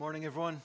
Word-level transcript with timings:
Morning, 0.00 0.24
everyone. 0.24 0.62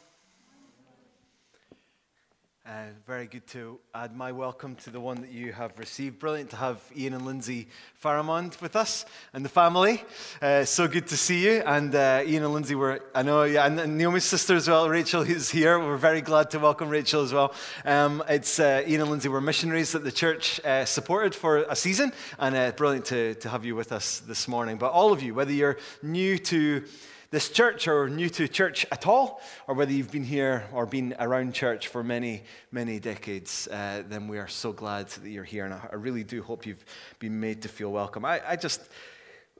Uh, 2.67 2.83
very 3.07 3.25
good 3.25 3.47
to 3.47 3.79
add 3.95 4.15
my 4.15 4.31
welcome 4.31 4.75
to 4.75 4.91
the 4.91 4.99
one 4.99 5.21
that 5.21 5.31
you 5.31 5.51
have 5.51 5.79
received. 5.79 6.19
Brilliant 6.19 6.51
to 6.51 6.55
have 6.55 6.79
Ian 6.95 7.15
and 7.15 7.25
Lindsay 7.25 7.67
Faramond 7.99 8.61
with 8.61 8.75
us 8.75 9.07
and 9.33 9.43
the 9.43 9.49
family. 9.49 10.03
Uh, 10.39 10.65
so 10.65 10.87
good 10.87 11.07
to 11.07 11.17
see 11.17 11.43
you. 11.43 11.63
And 11.65 11.95
uh, 11.95 12.21
Ian 12.27 12.43
and 12.43 12.53
Lindsay 12.53 12.75
were, 12.75 13.01
I 13.15 13.23
know, 13.23 13.41
yeah, 13.41 13.65
and, 13.65 13.79
and, 13.79 13.97
Naomi's 13.97 14.23
sister 14.23 14.55
as 14.55 14.69
well, 14.69 14.87
Rachel, 14.87 15.23
is 15.23 15.49
here. 15.49 15.79
We're 15.79 15.97
very 15.97 16.21
glad 16.21 16.51
to 16.51 16.59
welcome 16.59 16.89
Rachel 16.89 17.23
as 17.23 17.33
well. 17.33 17.55
Um, 17.85 18.23
it's 18.29 18.59
uh, 18.59 18.83
Ian 18.85 19.01
and 19.01 19.09
Lindsay 19.09 19.29
were 19.29 19.41
missionaries 19.41 19.93
that 19.93 20.03
the 20.03 20.11
church 20.11 20.63
uh, 20.63 20.85
supported 20.85 21.33
for 21.33 21.63
a 21.63 21.75
season, 21.75 22.13
and 22.37 22.55
uh, 22.55 22.69
brilliant 22.73 23.05
to, 23.05 23.33
to 23.33 23.49
have 23.49 23.65
you 23.65 23.75
with 23.75 23.93
us 23.93 24.19
this 24.19 24.47
morning. 24.47 24.77
But 24.77 24.91
all 24.91 25.11
of 25.11 25.23
you, 25.23 25.33
whether 25.33 25.51
you're 25.51 25.77
new 26.03 26.37
to 26.37 26.83
this 27.33 27.49
church 27.49 27.87
or 27.87 28.07
new 28.09 28.29
to 28.29 28.47
church 28.47 28.85
at 28.91 29.07
all, 29.07 29.41
or 29.67 29.73
whether 29.73 29.91
you've 29.91 30.11
been 30.11 30.23
here 30.23 30.65
or 30.71 30.85
been 30.85 31.15
around 31.17 31.51
church 31.51 31.87
for 31.87 32.03
many, 32.03 32.43
many 32.71 32.99
decades, 32.99 33.67
uh, 33.69 34.03
then 34.07 34.27
we 34.27 34.37
are 34.37 34.47
so 34.47 34.71
glad 34.71 35.07
that 35.07 35.27
you're 35.27 35.43
here. 35.43 35.65
And 35.65 35.73
I 35.73 35.95
really 35.95 36.23
do 36.23 36.43
hope 36.43 36.67
you've 36.67 36.85
been 37.17 37.39
made 37.39 37.63
to 37.63 37.69
feel 37.69 37.91
welcome. 37.91 38.23
I, 38.23 38.39
I 38.47 38.55
just, 38.55 38.81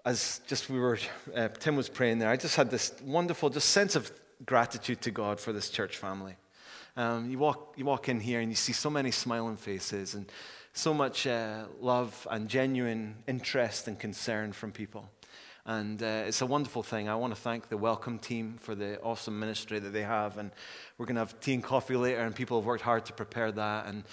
as 0.06 0.40
just 0.46 0.70
we 0.70 0.80
were, 0.80 1.00
uh, 1.36 1.48
Tim 1.48 1.76
was 1.76 1.90
praying 1.90 2.20
there, 2.20 2.30
I 2.30 2.38
just 2.38 2.56
had 2.56 2.70
this 2.70 2.94
wonderful 3.04 3.50
just 3.50 3.70
sense 3.70 3.96
of 3.96 4.12
gratitude 4.46 5.02
to 5.02 5.10
God 5.10 5.40
for 5.40 5.52
this 5.52 5.72
church 5.72 5.98
family. 5.98 6.36
Um, 6.96 7.32
you, 7.32 7.40
walk, 7.40 7.74
you 7.76 7.86
walk 7.86 8.08
in 8.08 8.20
here 8.20 8.40
and 8.40 8.52
you 8.52 8.56
see 8.56 8.74
so 8.74 8.92
many 8.92 9.10
smiling 9.10 9.58
faces 9.58 10.14
and 10.14 10.32
so 10.74 10.94
much 10.94 11.26
uh, 11.26 11.64
love 11.82 12.28
and 12.30 12.48
genuine 12.48 13.16
interest 13.28 13.88
and 13.88 13.98
concern 13.98 14.52
from 14.52 14.72
people. 14.72 15.10
And 15.66 16.04
uh, 16.04 16.26
it's 16.28 16.42
a 16.42 16.46
wonderful 16.46 16.84
thing. 16.84 17.08
I 17.08 17.16
want 17.16 17.34
to 17.34 17.40
thank 17.40 17.70
the 17.70 17.78
welcome 17.78 18.20
team 18.20 18.56
for 18.60 18.76
the 18.76 19.00
awesome 19.00 19.40
ministry 19.40 19.80
that 19.80 19.92
they 19.94 20.02
have. 20.02 20.38
And 20.38 20.52
we're 20.98 21.06
going 21.06 21.16
to 21.16 21.22
have 21.22 21.40
tea 21.40 21.54
and 21.54 21.64
coffee 21.64 21.96
later, 21.96 22.20
and 22.20 22.36
people 22.36 22.60
have 22.60 22.66
worked 22.66 22.84
hard 22.84 23.06
to 23.06 23.14
prepare 23.14 23.50
that. 23.50 23.86
And 23.86 24.04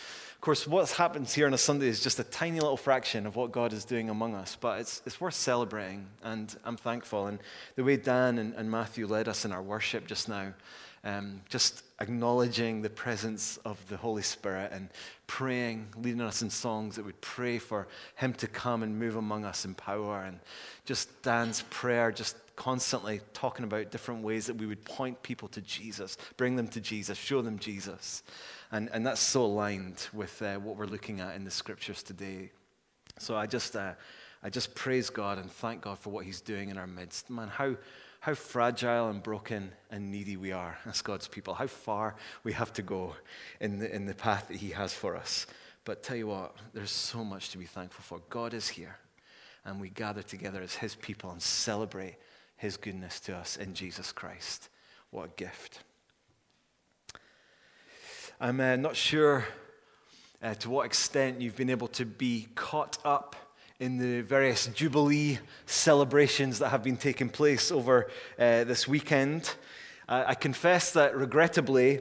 of 0.41 0.43
course, 0.43 0.67
what 0.67 0.91
happens 0.93 1.35
here 1.35 1.47
on 1.47 1.53
a 1.53 1.59
Sunday 1.59 1.87
is 1.87 2.01
just 2.01 2.19
a 2.19 2.25
tiny 2.25 2.61
little 2.61 2.79
fraction 2.79 3.27
of 3.27 3.37
what 3.37 3.53
God 3.53 3.75
is 3.75 3.85
doing 3.85 4.09
among 4.09 4.35
us. 4.35 4.57
But 4.59 4.81
it's, 4.81 5.03
it's 5.05 5.21
worth 5.21 5.35
celebrating, 5.35 6.07
and 6.23 6.57
I'm 6.65 6.79
thankful. 6.79 7.27
And 7.27 7.41
the 7.77 7.85
way 7.85 7.99
Dan 7.99 8.39
and, 8.39 8.55
and 8.55 8.71
Matthew 8.71 9.07
led 9.07 9.29
us 9.29 9.45
in 9.45 9.53
our 9.53 9.61
worship 9.61 10.07
just 10.07 10.31
now, 10.31 10.55
um, 11.05 11.43
just 11.51 11.85
acknowledging 12.01 12.81
the 12.81 12.89
presence 12.89 13.59
of 13.67 13.87
the 13.91 13.99
Holy 13.99 14.23
Spirit 14.23 14.73
and 14.73 14.89
praying, 15.27 15.89
leading 15.99 16.23
us 16.23 16.41
in 16.41 16.49
songs 16.49 16.97
that 16.97 17.05
would 17.05 17.21
pray 17.21 17.59
for 17.59 17.87
Him 18.15 18.33
to 18.33 18.47
come 18.47 18.83
and 18.83 18.99
move 18.99 19.17
among 19.17 19.45
us 19.45 19.67
in 19.67 19.75
power. 19.75 20.23
And 20.23 20.41
just 20.87 21.21
Dan's 21.21 21.65
prayer, 21.69 22.11
just 22.13 22.35
constantly 22.57 23.21
talking 23.35 23.67
about 23.67 23.91
different 23.91 24.23
ways 24.23 24.47
that 24.47 24.57
we 24.57 24.65
would 24.65 24.87
point 24.87 25.23
people 25.23 25.49
to 25.49 25.61
Jesus, 25.61 26.17
bring 26.39 26.57
them 26.57 26.69
to 26.69 26.81
Jesus, 26.81 27.19
show 27.19 27.43
them 27.43 27.59
Jesus. 27.59 28.23
And, 28.73 28.89
and 28.93 29.07
that's 29.07 29.21
so 29.21 29.45
aligned 29.45 30.09
with 30.13 30.41
uh, 30.43 30.57
what 30.57 30.77
we're 30.77 30.87
looking 30.87 31.21
at 31.21 31.35
in 31.35 31.45
the 31.45 31.51
scriptures 31.51 32.03
today. 32.03 32.53
So 33.19 33.37
I 33.37 33.47
just, 33.47 33.75
uh, 33.75 33.95
I 34.43 34.51
just 34.51 34.75
praise 34.75 35.11
God 35.11 35.39
and 35.39 35.51
thank 35.51 35.83
God 35.83 35.99
for 35.99 36.11
what 36.11 36.25
He's 36.25 36.41
doing 36.41 36.69
in 36.71 36.79
our 36.79 36.87
midst. 36.87 37.31
Man, 37.31 37.49
how 37.49 37.77
how 38.21 38.35
fragile 38.35 39.09
and 39.09 39.23
broken 39.23 39.73
and 39.91 40.11
needy 40.11 40.37
we 40.37 40.53
are 40.53 40.79
as 40.87 41.01
God's 41.01 41.27
people, 41.27 41.55
how 41.55 41.67
far 41.67 42.15
we 42.45 42.53
have 42.53 42.73
to 42.75 42.83
go 42.83 43.17
in 43.61 43.79
the, 43.79 43.95
in 43.95 44.05
the 44.05 44.15
path 44.15 44.49
that 44.49 44.59
He 44.59 44.71
has 44.71 44.93
for 44.93 45.17
us. 45.17 45.47
But 45.84 46.03
tell 46.03 46.17
you 46.17 46.27
what, 46.27 46.55
there's 46.75 46.91
so 46.91 47.25
much 47.25 47.49
to 47.51 47.59
be 47.59 47.65
thankful 47.65 48.05
for. 48.05 48.23
God 48.29 48.53
is 48.53 48.69
here, 48.69 48.99
and 49.65 49.81
we 49.81 49.89
gather 49.89 50.23
together 50.23 50.61
as 50.61 50.75
His 50.75 50.95
people 50.95 51.31
and 51.31 51.41
celebrate 51.41 52.17
His 52.57 52.77
goodness 52.77 53.21
to 53.21 53.34
us 53.34 53.57
in 53.57 53.73
Jesus 53.73 54.12
Christ. 54.12 54.69
What 55.11 55.25
a 55.25 55.33
gift. 55.37 55.81
I'm 58.43 58.59
uh, 58.59 58.77
not 58.77 58.97
sure 58.97 59.45
uh, 60.43 60.55
to 60.55 60.71
what 60.71 60.87
extent 60.87 61.43
you've 61.43 61.57
been 61.57 61.69
able 61.69 61.89
to 61.89 62.07
be 62.07 62.49
caught 62.55 62.97
up 63.05 63.37
in 63.78 63.99
the 63.99 64.23
various 64.23 64.67
Jubilee 64.69 65.39
celebrations 65.67 66.59
that 66.61 66.71
have 66.71 66.83
been 66.83 66.97
taking 66.97 67.29
place 67.29 67.71
over 67.71 68.11
uh, 68.39 68.65
this 68.65 68.89
weekend. 68.89 69.56
I 70.09 70.34
confess 70.34 70.95
that 70.95 71.15
regrettably, 71.15 72.00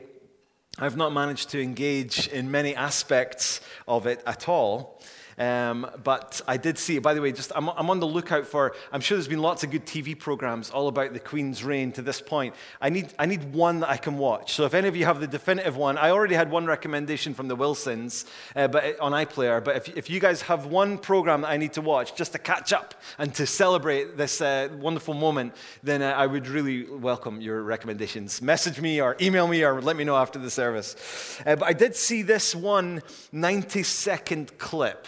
I've 0.78 0.96
not 0.96 1.12
managed 1.12 1.50
to 1.50 1.62
engage 1.62 2.30
in 2.30 2.50
many 2.50 2.74
aspects 2.74 3.60
of 3.86 4.08
it 4.08 4.24
at 4.26 4.48
all. 4.48 5.02
Um, 5.40 5.90
but 6.04 6.42
I 6.50 6.58
did 6.58 6.78
see, 6.78 6.98
it. 6.98 7.04
by 7.04 7.14
the 7.14 7.22
way, 7.22 7.32
just 7.32 7.54
I'm, 7.56 7.70
I'm, 7.70 7.90
on 7.90 8.02
the 8.02 8.08
lookout 8.08 8.46
for, 8.46 8.76
I'm 8.92 9.00
sure 9.00 9.16
there's 9.18 9.30
been 9.30 9.42
lots 9.42 9.64
of 9.64 9.72
good 9.72 9.86
TV 9.86 10.18
programs 10.18 10.70
all 10.70 10.90
about 10.90 11.14
the 11.14 11.20
Queen's 11.20 11.64
reign 11.64 11.94
to 11.94 12.02
this 12.02 12.20
point. 12.20 12.56
I 12.82 12.90
need, 12.90 13.14
I 13.18 13.26
need 13.26 13.54
one 13.54 13.80
that 13.80 13.90
I 13.90 13.96
can 13.96 14.18
watch. 14.18 14.54
So 14.54 14.66
if 14.66 14.74
any 14.74 14.90
of 14.90 14.98
you 14.98 15.06
have 15.06 15.22
the 15.22 15.28
definitive 15.28 15.78
one, 15.78 15.98
I 15.98 16.10
already 16.12 16.36
had 16.36 16.52
one 16.52 16.66
recommendation 16.66 17.34
from 17.34 17.48
the 17.48 17.56
Wilsons 17.56 18.26
uh, 18.54 18.68
but, 18.68 19.00
on 19.00 19.14
iPlayer. 19.14 19.64
But 19.64 19.78
if, 19.78 19.98
if 19.98 20.10
you 20.10 20.20
guys 20.20 20.42
have 20.44 20.66
one 20.66 20.98
program 20.98 21.42
that 21.42 21.52
I 21.52 21.58
need 21.58 21.72
to 21.74 21.82
watch 21.82 22.16
just 22.16 22.34
to 22.34 22.40
catch 22.40 22.74
up 22.74 22.96
and 23.18 23.34
to 23.36 23.46
celebrate 23.46 24.18
this 24.18 24.42
uh, 24.42 24.68
wonderful 24.78 25.14
moment, 25.14 25.56
then 25.84 26.02
uh, 26.02 26.10
I 26.10 26.28
would 26.28 26.48
really 26.48 26.84
welcome 26.84 27.40
your 27.40 27.64
recommendations. 27.64 28.42
Message 28.42 28.82
me 28.82 29.00
or 29.00 29.16
email 29.22 29.48
me 29.48 29.64
or 29.64 29.82
let 29.82 29.96
me 29.96 30.04
know 30.04 30.18
after 30.18 30.38
the 30.38 30.50
service. 30.50 31.40
Uh, 31.46 31.56
but 31.56 31.66
I 31.66 31.74
did 31.74 31.96
see 31.96 32.24
this 32.24 32.54
one 32.54 33.02
90 33.32 33.84
second 33.84 34.58
clip 34.58 35.08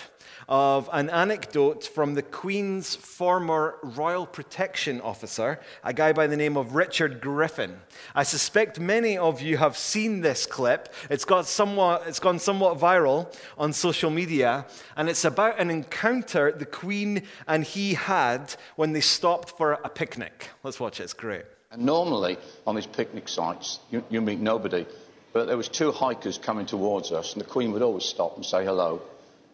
of 0.51 0.89
an 0.91 1.09
anecdote 1.09 1.85
from 1.85 2.13
the 2.13 2.21
Queen's 2.21 2.93
former 2.93 3.77
Royal 3.81 4.25
Protection 4.25 4.99
Officer, 4.99 5.61
a 5.81 5.93
guy 5.93 6.11
by 6.11 6.27
the 6.27 6.35
name 6.35 6.57
of 6.57 6.75
Richard 6.75 7.21
Griffin. 7.21 7.79
I 8.13 8.23
suspect 8.23 8.77
many 8.77 9.17
of 9.17 9.41
you 9.41 9.55
have 9.55 9.77
seen 9.77 10.19
this 10.19 10.45
clip. 10.45 10.93
It's, 11.09 11.23
got 11.23 11.47
somewhat, 11.47 12.03
it's 12.05 12.19
gone 12.19 12.37
somewhat 12.37 12.77
viral 12.77 13.33
on 13.57 13.71
social 13.71 14.09
media, 14.09 14.65
and 14.97 15.07
it's 15.07 15.23
about 15.23 15.57
an 15.57 15.71
encounter 15.71 16.51
the 16.51 16.65
Queen 16.65 17.23
and 17.47 17.63
he 17.63 17.93
had 17.93 18.53
when 18.75 18.91
they 18.91 18.99
stopped 18.99 19.51
for 19.51 19.79
a 19.85 19.89
picnic. 19.89 20.49
Let's 20.63 20.81
watch 20.81 20.99
it, 20.99 21.03
it's 21.03 21.13
great. 21.13 21.45
And 21.71 21.83
normally 21.83 22.37
on 22.67 22.75
these 22.75 22.87
picnic 22.87 23.29
sites, 23.29 23.79
you, 23.89 24.03
you 24.09 24.19
meet 24.19 24.41
nobody. 24.41 24.85
But 25.31 25.47
there 25.47 25.55
was 25.55 25.69
two 25.69 25.93
hikers 25.93 26.37
coming 26.37 26.65
towards 26.65 27.13
us, 27.13 27.31
and 27.31 27.41
the 27.41 27.47
Queen 27.47 27.71
would 27.71 27.81
always 27.81 28.03
stop 28.03 28.35
and 28.35 28.45
say 28.45 28.65
hello. 28.65 29.01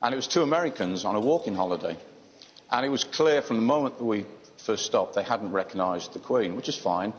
And 0.01 0.13
it 0.13 0.15
was 0.15 0.27
two 0.27 0.43
Americans 0.43 1.05
on 1.05 1.15
a 1.15 1.19
walking 1.19 1.55
holiday. 1.55 1.97
And 2.69 2.85
it 2.85 2.89
was 2.89 3.03
clear 3.03 3.41
from 3.41 3.55
the 3.55 3.63
moment 3.63 3.97
that 3.97 4.03
we 4.03 4.25
first 4.57 4.85
stopped, 4.85 5.15
they 5.15 5.23
hadn't 5.23 5.51
recognised 5.51 6.13
the 6.13 6.19
Queen, 6.19 6.55
which 6.55 6.69
is 6.69 6.77
fine. 6.77 7.13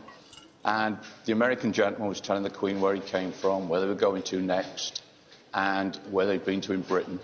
And 0.64 0.98
the 1.24 1.32
American 1.32 1.72
gentleman 1.72 2.08
was 2.08 2.20
telling 2.20 2.42
the 2.42 2.50
Queen 2.50 2.80
where 2.80 2.94
he 2.94 3.00
came 3.00 3.32
from, 3.32 3.68
where 3.68 3.80
they 3.80 3.86
were 3.86 3.94
going 3.94 4.22
to 4.24 4.40
next, 4.40 5.02
and 5.54 5.96
where 6.10 6.26
they'd 6.26 6.44
been 6.44 6.60
to 6.62 6.72
in 6.72 6.82
Britain. 6.82 7.20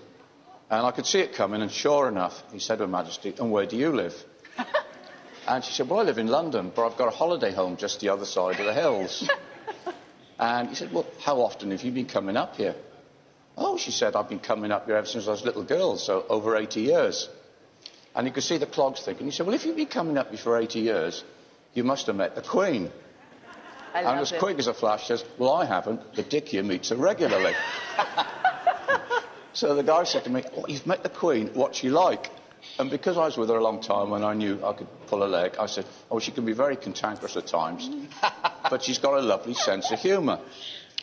And 0.71 0.87
I 0.87 0.91
could 0.93 1.07
see 1.07 1.21
it 1.21 1.35
coming, 1.35 1.61
and 1.61 1.71
sure 1.71 2.09
enough, 2.09 2.43
he 2.53 2.59
said 2.59 2.77
to 2.77 2.85
Her 2.85 2.89
Majesty, 2.89 3.35
And 3.39 3.53
where 3.53 3.67
do 3.67 3.77
you 3.77 3.93
live? 3.93 4.15
and 5.49 5.63
she 5.63 5.73
said, 5.73 5.89
Well, 5.89 6.01
I 6.01 6.05
live 6.05 6.19
in 6.19 6.29
London, 6.29 6.73
but 6.75 6.87
I've 6.87 6.97
got 6.97 7.09
a 7.09 7.17
holiday 7.17 7.53
home 7.53 7.77
just 7.77 8.01
the 8.01 8.09
other 8.09 8.25
side 8.25 8.59
of 8.59 8.67
the 8.67 8.73
hills. 8.73 9.29
and 10.39 10.71
he 10.71 10.75
said, 10.75 10.93
Well, 10.93 11.07
how 11.21 11.43
often 11.43 11.71
have 11.71 11.83
you 11.83 11.93
been 11.93 12.07
coming 12.07 12.37
up 12.37 12.57
here? 12.57 12.75
Oh, 13.57 13.77
she 13.77 13.91
said, 13.91 14.17
I've 14.17 14.29
been 14.29 14.41
coming 14.41 14.73
up 14.73 14.87
here 14.87 14.97
ever 14.97 15.07
since 15.07 15.29
I 15.29 15.31
was 15.31 15.43
a 15.43 15.45
little 15.45 15.63
girl, 15.63 15.97
so 15.97 16.25
over 16.29 16.57
80 16.57 16.81
years. 16.81 17.29
And 18.15 18.27
you 18.27 18.33
could 18.33 18.43
see 18.43 18.59
the 18.59 18.67
clogs 18.67 19.03
thinking. 19.03 19.27
He 19.27 19.33
said, 19.33 19.47
Well, 19.47 19.55
if 19.55 19.65
you've 19.65 19.77
been 19.77 19.87
coming 19.87 20.19
up 20.19 20.29
here 20.29 20.39
for 20.39 20.59
80 20.59 20.81
years, 20.81 21.25
you 21.73 21.85
must 21.85 22.07
have 22.07 22.17
met 22.17 22.35
the 22.35 22.43
Queen. 22.43 22.91
I 23.93 24.01
and 24.01 24.21
as 24.21 24.33
it. 24.33 24.41
quick 24.41 24.59
as 24.59 24.67
a 24.67 24.75
flash 24.75 25.07
says, 25.07 25.25
Well, 25.39 25.53
I 25.53 25.65
haven't. 25.65 26.15
The 26.15 26.23
dick 26.23 26.49
here 26.49 26.63
meets 26.63 26.89
her 26.91 26.97
regularly. 26.97 27.55
so 29.53 29.75
the 29.75 29.83
guy 29.83 30.05
said 30.05 30.25
to 30.25 30.31
me, 30.31 30.43
oh, 30.57 30.65
You've 30.69 30.87
met 30.87 31.03
the 31.03 31.09
Queen. 31.09 31.51
What's 31.55 31.79
she 31.79 31.91
like? 31.91 32.31
And 32.79 32.91
because 32.91 33.17
I 33.17 33.27
was 33.27 33.37
with 33.37 33.51
her 33.51 33.57
a 33.57 33.63
long 33.63 33.81
time 33.81 34.13
and 34.13 34.25
I 34.25 34.35
knew 34.35 34.65
I 34.65 34.73
could 34.73 34.89
pull 35.07 35.23
a 35.23 35.29
leg, 35.29 35.57
I 35.61 35.67
said, 35.67 35.85
Oh, 36.11 36.19
she 36.19 36.33
can 36.33 36.45
be 36.45 36.53
very 36.53 36.77
cantankerous 36.77 37.37
at 37.37 37.47
times, 37.47 37.89
but 38.71 38.83
she's 38.83 38.99
got 38.99 39.15
a 39.15 39.21
lovely 39.21 39.55
sense 39.55 39.91
of 39.93 40.01
humour. 40.01 40.41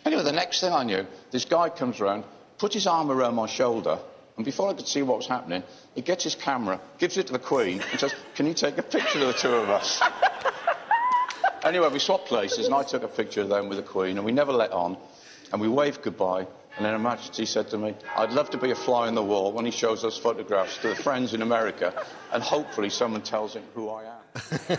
Anyway, 0.05 0.23
the 0.23 0.31
next 0.31 0.61
thing 0.61 0.73
I 0.73 0.83
knew, 0.83 1.05
this 1.29 1.45
guy 1.45 1.69
comes 1.69 1.99
around, 2.01 2.23
put 2.61 2.73
his 2.73 2.85
arm 2.85 3.09
around 3.09 3.33
my 3.33 3.47
shoulder, 3.47 3.97
and 4.37 4.45
before 4.45 4.69
I 4.69 4.73
could 4.73 4.87
see 4.87 5.01
what 5.01 5.17
was 5.17 5.25
happening, 5.25 5.63
he 5.95 6.03
gets 6.03 6.23
his 6.23 6.35
camera, 6.35 6.79
gives 6.99 7.17
it 7.17 7.25
to 7.25 7.33
the 7.33 7.39
Queen, 7.39 7.81
and 7.89 7.99
says, 7.99 8.13
Can 8.35 8.45
you 8.45 8.53
take 8.53 8.77
a 8.77 8.83
picture 8.83 9.19
of 9.19 9.25
the 9.25 9.33
two 9.33 9.49
of 9.49 9.67
us? 9.67 9.99
anyway, 11.63 11.89
we 11.91 11.97
swapped 11.97 12.27
places, 12.27 12.67
and 12.67 12.75
I 12.75 12.83
took 12.83 13.01
a 13.01 13.07
picture 13.07 13.41
of 13.41 13.49
them 13.49 13.67
with 13.67 13.79
the 13.79 13.83
Queen, 13.83 14.17
and 14.17 14.23
we 14.23 14.31
never 14.31 14.53
let 14.53 14.71
on, 14.71 14.95
and 15.51 15.59
we 15.59 15.67
waved 15.67 16.03
goodbye. 16.03 16.45
And 16.77 16.85
then 16.85 16.93
Her 16.93 16.99
Majesty 16.99 17.47
said 17.47 17.67
to 17.71 17.79
me, 17.79 17.95
I'd 18.15 18.31
love 18.31 18.51
to 18.51 18.59
be 18.59 18.69
a 18.69 18.75
fly 18.75 19.07
on 19.07 19.15
the 19.15 19.23
wall 19.23 19.51
when 19.51 19.65
he 19.65 19.71
shows 19.71 20.03
those 20.03 20.19
photographs 20.19 20.77
to 20.83 20.89
the 20.89 20.95
friends 20.95 21.33
in 21.33 21.41
America, 21.41 22.05
and 22.31 22.43
hopefully 22.43 22.91
someone 22.91 23.23
tells 23.23 23.55
him 23.55 23.63
who 23.73 23.89
I 23.89 24.03
am. 24.03 24.19
I 24.69 24.77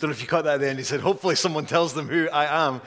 don't 0.00 0.10
know 0.10 0.10
if 0.10 0.20
you 0.20 0.26
caught 0.26 0.42
that 0.42 0.54
at 0.54 0.60
the 0.60 0.68
end. 0.68 0.80
He 0.80 0.84
said, 0.84 1.00
Hopefully 1.00 1.36
someone 1.36 1.66
tells 1.66 1.94
them 1.94 2.08
who 2.08 2.28
I 2.30 2.66
am. 2.66 2.82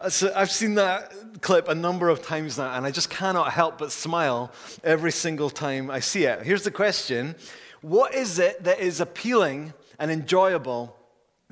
Uh, 0.00 0.08
so 0.08 0.32
I've 0.34 0.50
seen 0.50 0.74
that 0.76 1.12
clip 1.40 1.68
a 1.68 1.74
number 1.74 2.08
of 2.08 2.24
times 2.24 2.56
now, 2.56 2.72
and 2.72 2.86
I 2.86 2.92
just 2.92 3.10
cannot 3.10 3.52
help 3.52 3.78
but 3.78 3.90
smile 3.90 4.52
every 4.84 5.10
single 5.10 5.50
time 5.50 5.90
I 5.90 5.98
see 5.98 6.24
it. 6.24 6.42
Here's 6.42 6.62
the 6.62 6.70
question 6.70 7.34
What 7.80 8.14
is 8.14 8.38
it 8.38 8.62
that 8.62 8.78
is 8.78 9.00
appealing 9.00 9.74
and 9.98 10.10
enjoyable 10.10 10.96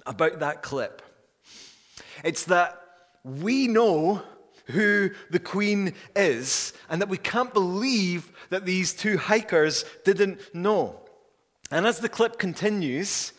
about 0.07 0.39
that 0.41 0.63
clip? 0.63 1.03
It's 2.23 2.45
that 2.45 2.81
we 3.25 3.67
know 3.67 4.23
who 4.67 5.11
the 5.31 5.41
queen 5.41 5.95
is 6.15 6.73
and 6.89 7.01
that 7.01 7.09
we 7.09 7.19
can't 7.19 7.53
believe 7.53 8.31
that 8.51 8.65
these 8.65 8.93
two 8.93 9.19
hikers 9.19 9.85
didn't 10.05 10.55
know. 10.55 11.01
And 11.73 11.85
as 11.85 11.99
the 11.99 12.09
clip 12.09 12.39
continues, 12.39 13.33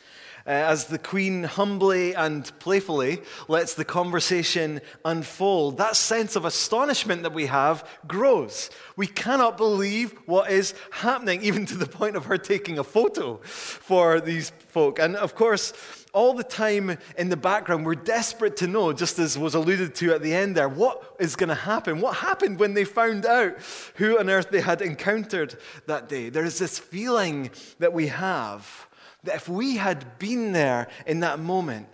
uh, 0.48 0.52
as 0.52 0.86
the 0.86 0.98
Queen 0.98 1.44
humbly 1.44 2.16
and 2.16 2.52
playfully 2.60 3.22
lets 3.48 3.74
the 3.74 3.86
conversation 3.86 4.82
unfold, 5.04 5.78
that 5.78 5.96
sense 5.96 6.36
of 6.36 6.46
astonishment 6.46 7.24
that 7.24 7.34
we 7.34 7.48
have 7.48 7.88
grows. 8.08 8.70
We 8.96 9.08
cannot 9.08 9.58
believe 9.58 10.14
what 10.26 10.50
is 10.50 10.74
happening, 10.92 11.44
even 11.44 11.66
to 11.68 11.76
the 11.76 11.86
point 11.86 12.16
of 12.16 12.26
her 12.26 12.38
taking 12.38 12.80
a 12.80 12.84
photo 12.84 13.38
for 13.44 14.22
these 14.22 14.52
folk. 14.70 15.00
And 15.00 15.16
of 15.18 15.36
course, 15.36 15.74
all 16.14 16.34
the 16.34 16.44
time 16.44 16.98
in 17.18 17.30
the 17.30 17.38
background, 17.38 17.86
we're 17.86 17.96
desperate 17.96 18.58
to 18.58 18.68
know, 18.68 18.94
just 18.94 19.20
as 19.20 19.38
was 19.38 19.54
alluded 19.54 19.94
to 19.96 20.14
at 20.14 20.22
the 20.22 20.34
end 20.34 20.56
there, 20.56 20.70
what 20.70 21.16
is 21.20 21.36
going 21.36 21.50
to 21.50 21.56
happen? 21.56 22.02
What 22.02 22.16
happened 22.16 22.60
when 22.60 22.74
they 22.74 22.86
found 22.86 23.26
out 23.26 23.58
who 23.96 24.18
on 24.18 24.30
earth 24.30 24.50
they 24.50 24.62
had 24.62 24.82
encountered 24.82 25.56
that 25.86 26.10
day? 26.10 26.30
There 26.30 26.46
is 26.46 26.58
this 26.58 26.80
feeling 26.80 27.52
that 27.80 27.94
we 27.94 28.08
have 28.08 28.88
that 29.24 29.36
if 29.36 29.50
we 29.50 29.78
had 29.78 30.20
been 30.20 30.52
there 30.52 30.88
in 31.06 31.22
that 31.22 31.40
moment, 31.40 31.88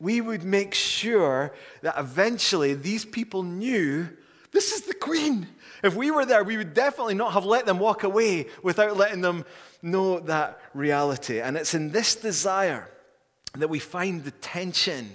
we 0.00 0.20
would 0.20 0.44
make 0.44 0.74
sure 0.74 1.54
that 1.82 1.98
eventually 1.98 2.74
these 2.74 3.04
people 3.04 3.42
knew 3.42 4.08
this 4.52 4.72
is 4.72 4.82
the 4.82 4.94
queen. 4.94 5.48
If 5.82 5.96
we 5.96 6.10
were 6.10 6.24
there, 6.24 6.44
we 6.44 6.56
would 6.56 6.74
definitely 6.74 7.14
not 7.14 7.32
have 7.32 7.44
let 7.44 7.66
them 7.66 7.78
walk 7.78 8.04
away 8.04 8.46
without 8.62 8.96
letting 8.96 9.20
them 9.20 9.44
know 9.82 10.20
that 10.20 10.60
reality. 10.72 11.40
And 11.40 11.56
it's 11.56 11.74
in 11.74 11.90
this 11.90 12.14
desire 12.14 12.88
that 13.54 13.68
we 13.68 13.78
find 13.80 14.24
the 14.24 14.30
tension 14.30 15.10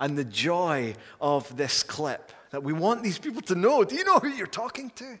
and 0.00 0.16
the 0.16 0.24
joy 0.24 0.94
of 1.20 1.54
this 1.56 1.82
clip. 1.82 2.32
That 2.50 2.62
we 2.62 2.72
want 2.72 3.02
these 3.02 3.18
people 3.18 3.42
to 3.42 3.54
know. 3.54 3.84
Do 3.84 3.94
you 3.94 4.04
know 4.04 4.18
who 4.18 4.28
you're 4.28 4.46
talking 4.46 4.90
to? 4.96 5.18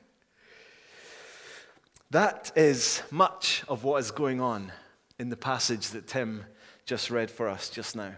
That 2.10 2.52
is 2.56 3.02
much 3.10 3.64
of 3.68 3.84
what 3.84 3.98
is 3.98 4.10
going 4.10 4.40
on 4.40 4.72
in 5.18 5.28
the 5.28 5.36
passage 5.36 5.90
that 5.90 6.06
Tim 6.06 6.44
just 6.86 7.10
read 7.10 7.30
for 7.30 7.48
us 7.48 7.70
just 7.70 7.96
now. 7.96 8.14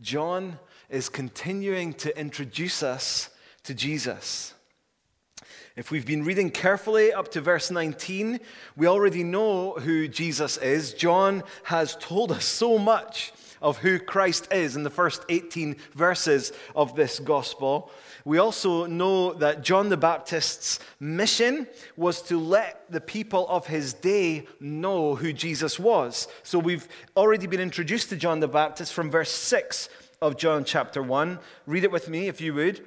John 0.00 0.58
is 0.88 1.08
continuing 1.08 1.92
to 1.94 2.18
introduce 2.18 2.82
us 2.82 3.30
to 3.64 3.74
Jesus. 3.74 4.54
If 5.76 5.90
we've 5.90 6.06
been 6.06 6.24
reading 6.24 6.50
carefully 6.50 7.12
up 7.12 7.30
to 7.32 7.40
verse 7.40 7.70
19, 7.70 8.40
we 8.76 8.86
already 8.86 9.22
know 9.22 9.74
who 9.74 10.08
Jesus 10.08 10.56
is. 10.56 10.92
John 10.94 11.44
has 11.64 11.96
told 12.00 12.32
us 12.32 12.44
so 12.44 12.78
much 12.78 13.32
of 13.60 13.78
who 13.78 13.98
Christ 13.98 14.48
is 14.52 14.76
in 14.76 14.82
the 14.82 14.90
first 14.90 15.24
18 15.28 15.76
verses 15.94 16.52
of 16.74 16.96
this 16.96 17.18
gospel. 17.18 17.90
We 18.28 18.36
also 18.36 18.84
know 18.84 19.32
that 19.32 19.62
John 19.62 19.88
the 19.88 19.96
Baptist's 19.96 20.80
mission 21.00 21.66
was 21.96 22.20
to 22.24 22.38
let 22.38 22.84
the 22.90 23.00
people 23.00 23.48
of 23.48 23.66
his 23.66 23.94
day 23.94 24.46
know 24.60 25.14
who 25.14 25.32
Jesus 25.32 25.78
was. 25.78 26.28
So 26.42 26.58
we've 26.58 26.86
already 27.16 27.46
been 27.46 27.58
introduced 27.58 28.10
to 28.10 28.16
John 28.16 28.40
the 28.40 28.46
Baptist 28.46 28.92
from 28.92 29.10
verse 29.10 29.30
6 29.30 29.88
of 30.20 30.36
John 30.36 30.64
chapter 30.64 31.02
1. 31.02 31.38
Read 31.64 31.84
it 31.84 31.90
with 31.90 32.10
me 32.10 32.28
if 32.28 32.38
you 32.42 32.52
would. 32.52 32.84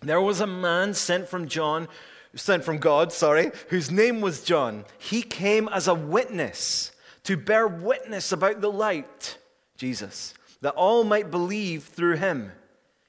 There 0.00 0.20
was 0.20 0.40
a 0.40 0.46
man 0.46 0.94
sent 0.94 1.26
from 1.26 1.48
John, 1.48 1.88
sent 2.36 2.62
from 2.62 2.78
God, 2.78 3.12
sorry, 3.12 3.50
whose 3.70 3.90
name 3.90 4.20
was 4.20 4.44
John. 4.44 4.84
He 4.98 5.22
came 5.22 5.68
as 5.70 5.88
a 5.88 5.94
witness 5.96 6.92
to 7.24 7.36
bear 7.36 7.66
witness 7.66 8.30
about 8.30 8.60
the 8.60 8.70
light 8.70 9.38
Jesus, 9.76 10.34
that 10.60 10.76
all 10.76 11.02
might 11.02 11.32
believe 11.32 11.82
through 11.82 12.18
him. 12.18 12.52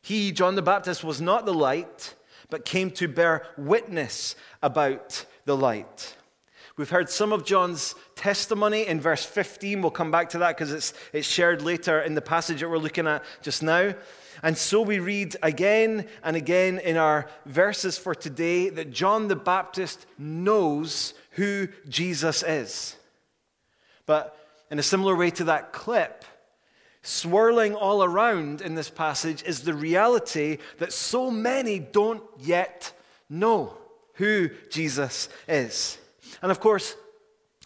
He, 0.05 0.31
John 0.31 0.53
the 0.53 0.61
Baptist, 0.61 1.03
was 1.03 1.19
not 1.19 1.47
the 1.47 1.53
light, 1.53 2.13
but 2.51 2.63
came 2.63 2.91
to 2.91 3.07
bear 3.07 3.47
witness 3.57 4.35
about 4.61 5.25
the 5.45 5.57
light. 5.57 6.15
We've 6.77 6.91
heard 6.91 7.09
some 7.09 7.33
of 7.33 7.43
John's 7.43 7.95
testimony 8.13 8.85
in 8.85 9.01
verse 9.01 9.25
15. 9.25 9.81
We'll 9.81 9.89
come 9.89 10.11
back 10.11 10.29
to 10.29 10.37
that 10.37 10.55
because 10.55 10.71
it's, 10.71 10.93
it's 11.11 11.27
shared 11.27 11.63
later 11.63 11.99
in 12.01 12.13
the 12.13 12.21
passage 12.21 12.59
that 12.59 12.69
we're 12.69 12.77
looking 12.77 13.07
at 13.07 13.23
just 13.41 13.63
now. 13.63 13.95
And 14.43 14.55
so 14.55 14.83
we 14.83 14.99
read 14.99 15.37
again 15.41 16.07
and 16.23 16.35
again 16.35 16.77
in 16.77 16.97
our 16.97 17.27
verses 17.47 17.97
for 17.97 18.13
today 18.13 18.69
that 18.69 18.91
John 18.91 19.27
the 19.27 19.35
Baptist 19.35 20.05
knows 20.19 21.15
who 21.31 21.67
Jesus 21.89 22.43
is. 22.43 22.95
But 24.05 24.37
in 24.69 24.77
a 24.77 24.83
similar 24.83 25.15
way 25.15 25.31
to 25.31 25.45
that 25.45 25.73
clip, 25.73 26.23
swirling 27.05 27.75
all 27.75 28.03
around 28.03 28.61
in 28.61 28.75
this 28.75 28.89
passage 28.89 29.43
is 29.43 29.61
the 29.61 29.73
reality 29.73 30.57
that 30.79 30.91
so 30.91 31.29
many 31.29 31.79
don't 31.79 32.23
yet 32.39 32.91
know 33.29 33.77
who 34.15 34.49
Jesus 34.69 35.29
is. 35.47 35.97
And 36.41 36.51
of 36.51 36.59
course, 36.59 36.95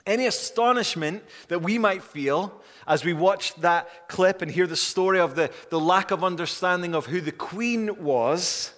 any 0.05 0.25
astonishment 0.25 1.23
that 1.47 1.61
we 1.61 1.77
might 1.77 2.03
feel 2.03 2.61
as 2.87 3.05
we 3.05 3.13
watch 3.13 3.53
that 3.55 4.07
clip 4.07 4.41
and 4.41 4.49
hear 4.49 4.67
the 4.67 4.75
story 4.75 5.19
of 5.19 5.35
the, 5.35 5.51
the 5.69 5.79
lack 5.79 6.11
of 6.11 6.23
understanding 6.23 6.95
of 6.95 7.05
who 7.05 7.21
the 7.21 7.31
queen 7.31 8.03
was, 8.03 8.73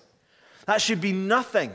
that 0.66 0.82
should 0.82 1.02
be 1.02 1.14
nothing 1.14 1.72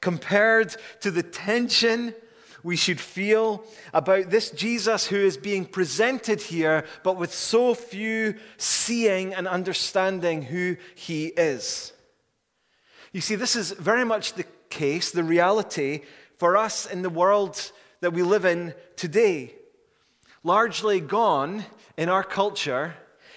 compared 0.00 0.74
to 1.00 1.10
the 1.10 1.22
tension 1.22 2.14
we 2.62 2.76
should 2.76 3.00
feel 3.00 3.64
about 3.92 4.30
this 4.30 4.50
Jesus 4.50 5.06
who 5.06 5.16
is 5.16 5.36
being 5.36 5.64
presented 5.64 6.40
here, 6.40 6.84
but 7.04 7.16
with 7.16 7.32
so 7.32 7.74
few 7.74 8.34
seeing 8.56 9.34
and 9.34 9.46
understanding 9.46 10.42
who 10.42 10.76
he 10.94 11.26
is. 11.26 11.92
You 13.12 13.20
see, 13.20 13.36
this 13.36 13.56
is 13.56 13.70
very 13.72 14.04
much 14.04 14.34
the 14.34 14.44
case, 14.70 15.10
the 15.10 15.24
reality 15.24 16.02
for 16.36 16.56
us 16.56 16.86
in 16.86 17.02
the 17.02 17.10
world 17.10 17.72
that 18.00 18.12
we 18.12 18.22
live 18.22 18.44
in 18.44 18.74
today. 18.96 19.54
Largely 20.42 21.00
gone 21.00 21.64
in 21.96 22.08
our 22.08 22.24
culture 22.24 22.94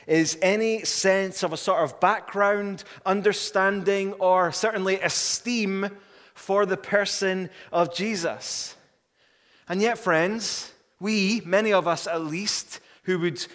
is 0.07 0.37
any 0.41 0.83
sense 0.83 1.43
of 1.43 1.53
a 1.53 1.57
sort 1.57 1.83
of 1.83 1.99
background, 1.99 2.83
understanding, 3.05 4.13
or 4.13 4.51
certainly 4.51 4.99
esteem 4.99 5.89
for 6.33 6.65
the 6.65 6.77
person 6.77 7.49
of 7.71 7.93
Jesus. 7.93 8.75
And 9.71 9.81
yet, 9.81 9.97
friends, 9.97 10.69
we, 10.99 11.41
many 11.45 11.71
of 11.71 11.87
us 11.87 12.05
at 12.05 12.25
least, 12.25 12.81
who 13.03 13.19
would 13.19 13.47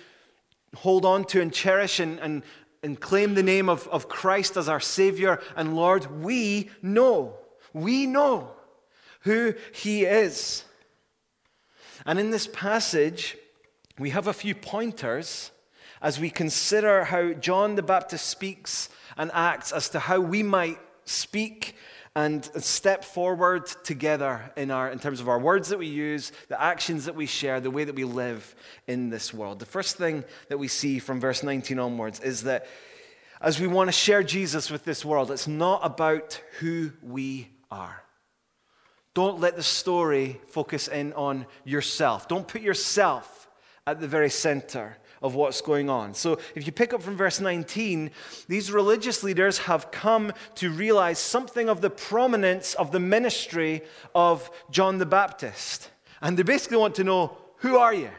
hold 0.74 1.04
on 1.04 1.26
to 1.26 1.42
and 1.42 1.52
cherish 1.52 2.00
and, 2.00 2.18
and, 2.20 2.42
and 2.82 2.98
claim 2.98 3.34
the 3.34 3.42
name 3.42 3.68
of, 3.68 3.86
of 3.88 4.08
Christ 4.08 4.56
as 4.56 4.66
our 4.66 4.80
Savior 4.80 5.42
and 5.56 5.76
Lord, 5.76 6.22
we 6.22 6.70
know, 6.80 7.34
we 7.74 8.06
know 8.06 8.50
who 9.24 9.52
He 9.74 10.06
is. 10.06 10.64
And 12.06 12.18
in 12.18 12.30
this 12.30 12.46
passage, 12.50 13.36
we 13.98 14.08
have 14.08 14.26
a 14.26 14.32
few 14.32 14.54
pointers 14.54 15.50
as 16.00 16.18
we 16.18 16.30
consider 16.30 17.04
how 17.04 17.34
John 17.34 17.74
the 17.74 17.82
Baptist 17.82 18.26
speaks 18.26 18.88
and 19.18 19.30
acts 19.34 19.70
as 19.70 19.90
to 19.90 19.98
how 19.98 20.20
we 20.20 20.42
might 20.42 20.78
speak 21.04 21.75
and 22.16 22.46
step 22.64 23.04
forward 23.04 23.66
together 23.84 24.50
in, 24.56 24.70
our, 24.70 24.88
in 24.88 24.98
terms 24.98 25.20
of 25.20 25.28
our 25.28 25.38
words 25.38 25.68
that 25.68 25.78
we 25.78 25.86
use, 25.86 26.32
the 26.48 26.60
actions 26.60 27.04
that 27.04 27.14
we 27.14 27.26
share, 27.26 27.60
the 27.60 27.70
way 27.70 27.84
that 27.84 27.94
we 27.94 28.04
live 28.04 28.54
in 28.86 29.10
this 29.10 29.34
world. 29.34 29.58
The 29.58 29.66
first 29.66 29.98
thing 29.98 30.24
that 30.48 30.56
we 30.56 30.66
see 30.66 30.98
from 30.98 31.20
verse 31.20 31.42
19 31.42 31.78
onwards 31.78 32.20
is 32.20 32.44
that 32.44 32.68
as 33.42 33.60
we 33.60 33.66
want 33.66 33.88
to 33.88 33.92
share 33.92 34.22
Jesus 34.22 34.70
with 34.70 34.82
this 34.82 35.04
world, 35.04 35.30
it's 35.30 35.46
not 35.46 35.80
about 35.84 36.40
who 36.60 36.90
we 37.02 37.50
are. 37.70 38.02
Don't 39.12 39.38
let 39.38 39.54
the 39.54 39.62
story 39.62 40.40
focus 40.48 40.88
in 40.88 41.12
on 41.12 41.44
yourself. 41.64 42.28
Don't 42.28 42.48
put 42.48 42.62
yourself 42.62 43.46
at 43.86 44.00
the 44.00 44.08
very 44.08 44.30
center 44.30 44.96
of 45.22 45.34
what's 45.34 45.60
going 45.60 45.88
on. 45.88 46.14
So 46.14 46.38
if 46.54 46.66
you 46.66 46.72
pick 46.72 46.92
up 46.92 47.02
from 47.02 47.16
verse 47.16 47.40
19, 47.40 48.10
these 48.48 48.70
religious 48.70 49.22
leaders 49.22 49.58
have 49.58 49.90
come 49.90 50.32
to 50.56 50.70
realize 50.70 51.18
something 51.18 51.68
of 51.68 51.80
the 51.80 51.90
prominence 51.90 52.74
of 52.74 52.92
the 52.92 53.00
ministry 53.00 53.82
of 54.14 54.50
John 54.70 54.98
the 54.98 55.06
Baptist. 55.06 55.90
And 56.20 56.36
they 56.36 56.42
basically 56.42 56.78
want 56.78 56.94
to 56.96 57.04
know 57.04 57.36
who 57.58 57.78
are 57.78 57.94
you? 57.94 58.10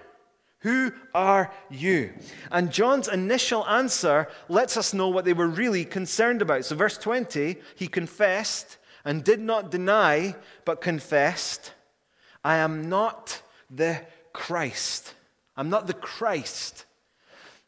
Who 0.62 0.92
are 1.14 1.54
you? 1.70 2.14
And 2.52 2.72
John's 2.72 3.08
initial 3.08 3.66
answer 3.68 4.28
lets 4.50 4.76
us 4.76 4.94
know 4.94 5.08
what 5.08 5.24
they 5.24 5.34
were 5.34 5.48
really 5.48 5.86
concerned 5.86 6.42
about. 6.42 6.66
So, 6.66 6.76
verse 6.76 6.98
20, 6.98 7.58
he 7.76 7.88
confessed 7.88 8.78
and 9.06 9.24
did 9.24 9.40
not 9.40 9.72
deny, 9.72 10.36
but 10.66 10.82
confessed, 10.82 11.72
I 12.44 12.58
am 12.58 12.90
not 12.90 13.42
the 13.70 14.02
Christ. 14.34 15.14
I'm 15.56 15.70
not 15.70 15.88
the 15.88 15.94
Christ. 15.94 16.86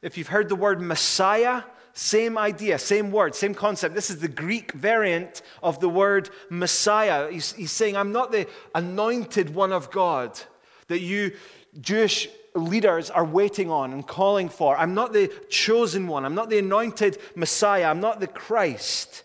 If 0.01 0.17
you've 0.17 0.27
heard 0.27 0.49
the 0.49 0.55
word 0.55 0.81
Messiah, 0.81 1.63
same 1.93 2.37
idea, 2.37 2.79
same 2.79 3.11
word, 3.11 3.35
same 3.35 3.53
concept. 3.53 3.95
This 3.95 4.09
is 4.09 4.19
the 4.19 4.27
Greek 4.27 4.71
variant 4.71 5.41
of 5.61 5.79
the 5.79 5.89
word 5.89 6.29
Messiah. 6.49 7.29
He's, 7.29 7.51
he's 7.53 7.71
saying, 7.71 7.97
I'm 7.97 8.11
not 8.11 8.31
the 8.31 8.47
anointed 8.73 9.53
one 9.53 9.73
of 9.73 9.91
God 9.91 10.39
that 10.87 11.01
you 11.01 11.33
Jewish 11.81 12.29
leaders 12.55 13.09
are 13.09 13.25
waiting 13.25 13.69
on 13.69 13.93
and 13.93 14.07
calling 14.07 14.49
for. 14.49 14.77
I'm 14.77 14.93
not 14.93 15.13
the 15.13 15.31
chosen 15.49 16.07
one. 16.07 16.25
I'm 16.25 16.35
not 16.35 16.49
the 16.49 16.59
anointed 16.59 17.17
Messiah. 17.35 17.89
I'm 17.89 17.99
not 17.99 18.19
the 18.19 18.27
Christ 18.27 19.23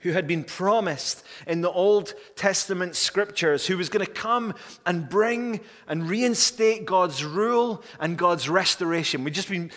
who 0.00 0.12
had 0.12 0.26
been 0.26 0.44
promised 0.44 1.24
in 1.46 1.60
the 1.60 1.70
Old 1.70 2.14
Testament 2.36 2.96
scriptures, 2.96 3.66
who 3.66 3.76
was 3.76 3.88
going 3.88 4.04
to 4.04 4.10
come 4.10 4.54
and 4.86 5.08
bring 5.08 5.60
and 5.86 6.08
reinstate 6.08 6.86
God's 6.86 7.24
rule 7.24 7.82
and 7.98 8.16
God's 8.16 8.48
restoration. 8.48 9.24
We've 9.24 9.34
just 9.34 9.50
been 9.50 9.70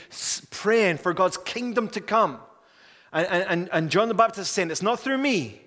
praying 0.50 0.98
for 0.98 1.14
God's 1.14 1.38
kingdom 1.38 1.90
to 1.90 2.02
come. 2.02 2.40
And, 3.12 3.28
and, 3.28 3.70
and 3.72 3.90
John 3.90 4.08
the 4.08 4.14
Baptist 4.14 4.50
is 4.50 4.50
saying, 4.50 4.72
It's 4.72 4.82
not 4.82 5.00
through 5.00 5.20
me 5.20 5.62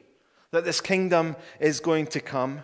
that 0.51 0.65
this 0.65 0.81
kingdom 0.81 1.37
is 1.61 1.81
going 1.81 2.07
to 2.09 2.21
come. 2.21 2.63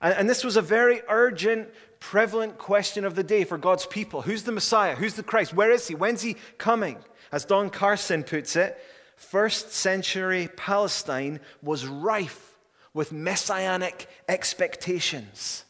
And, 0.00 0.14
and 0.14 0.30
this 0.30 0.42
was 0.42 0.56
a 0.56 0.62
very 0.62 1.00
urgent, 1.08 1.68
prevalent 2.00 2.58
question 2.58 3.04
of 3.04 3.14
the 3.14 3.22
day 3.22 3.44
for 3.44 3.56
God's 3.56 3.86
people. 3.86 4.22
Who's 4.22 4.42
the 4.42 4.52
Messiah? 4.52 4.96
Who's 4.96 5.14
the 5.14 5.22
Christ? 5.22 5.54
Where 5.54 5.70
is 5.70 5.86
he? 5.86 5.94
When's 5.94 6.22
he 6.22 6.36
coming? 6.58 6.98
As 7.32 7.44
Don 7.44 7.70
Carson 7.70 8.24
puts 8.24 8.56
it, 8.56 8.76
first 9.20 9.72
century 9.72 10.48
Palestine 10.56 11.40
was 11.62 11.86
rife 11.86 12.56
with 12.94 13.12
messianic 13.12 14.08
expectations. 14.28 15.64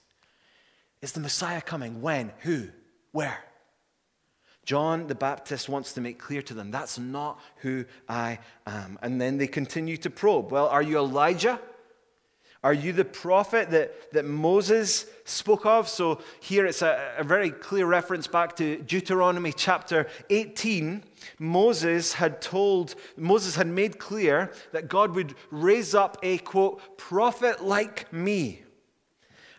Is 1.02 1.12
the 1.12 1.20
Messiah 1.20 1.60
coming? 1.60 2.00
When? 2.00 2.32
Who? 2.40 2.68
Where? 3.12 3.38
John 4.64 5.08
the 5.08 5.14
Baptist 5.14 5.68
wants 5.68 5.94
to 5.94 6.00
make 6.00 6.18
clear 6.18 6.42
to 6.42 6.54
them 6.54 6.70
that's 6.70 6.98
not 6.98 7.40
who 7.56 7.86
I 8.08 8.38
am. 8.66 8.98
And 9.02 9.20
then 9.20 9.36
they 9.36 9.48
continue 9.48 9.96
to 9.98 10.10
probe. 10.10 10.52
Well, 10.52 10.68
are 10.68 10.82
you 10.82 10.98
Elijah? 10.98 11.60
Are 12.62 12.74
you 12.74 12.92
the 12.92 13.06
prophet 13.06 13.70
that, 13.70 14.12
that 14.12 14.26
Moses 14.26 15.06
spoke 15.24 15.64
of? 15.64 15.88
So 15.88 16.20
here 16.40 16.66
it's 16.66 16.82
a, 16.82 17.14
a 17.16 17.24
very 17.24 17.50
clear 17.50 17.86
reference 17.86 18.26
back 18.26 18.54
to 18.56 18.76
Deuteronomy 18.76 19.52
chapter 19.52 20.08
18. 20.28 21.02
Moses 21.38 22.12
had 22.12 22.42
told, 22.42 22.96
Moses 23.16 23.56
had 23.56 23.66
made 23.66 23.98
clear 23.98 24.52
that 24.72 24.88
God 24.88 25.14
would 25.14 25.36
raise 25.50 25.94
up 25.94 26.18
a 26.22 26.36
quote, 26.38 26.98
prophet 26.98 27.64
like 27.64 28.12
me. 28.12 28.62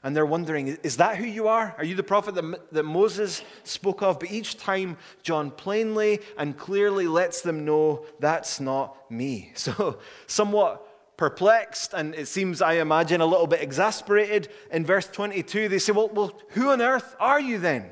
And 0.03 0.15
they're 0.15 0.25
wondering, 0.25 0.67
is 0.84 0.98
that 0.98 1.17
who 1.17 1.25
you 1.25 1.48
are? 1.48 1.75
Are 1.77 1.84
you 1.84 1.96
the 1.96 2.03
prophet 2.03 2.36
that, 2.36 2.72
that 2.72 2.84
Moses 2.84 3.43
spoke 3.63 4.01
of? 4.03 4.20
But 4.20 4.31
each 4.31 4.58
time, 4.58 4.98
John 5.22 5.51
plainly 5.51 6.20
and 6.38 6.58
clearly 6.58 7.08
lets 7.08 7.41
them 7.41 7.65
know 7.65 8.05
that's 8.20 8.60
not 8.60 9.12
me. 9.12 9.53
So, 9.62 10.00
somewhat 10.25 10.88
perplexed, 11.22 11.94
and 11.94 12.16
it 12.16 12.28
seems, 12.28 12.63
I 12.63 12.74
imagine, 12.88 13.22
a 13.22 13.28
little 13.28 13.46
bit 13.46 13.62
exasperated. 13.62 14.48
In 14.72 14.84
verse 14.84 15.06
22, 15.06 15.70
they 15.70 15.78
say, 15.78 15.92
Well, 15.92 16.08
well 16.08 16.34
who 16.50 16.70
on 16.70 16.82
earth 16.82 17.16
are 17.20 17.40
you 17.40 17.60
then? 17.60 17.92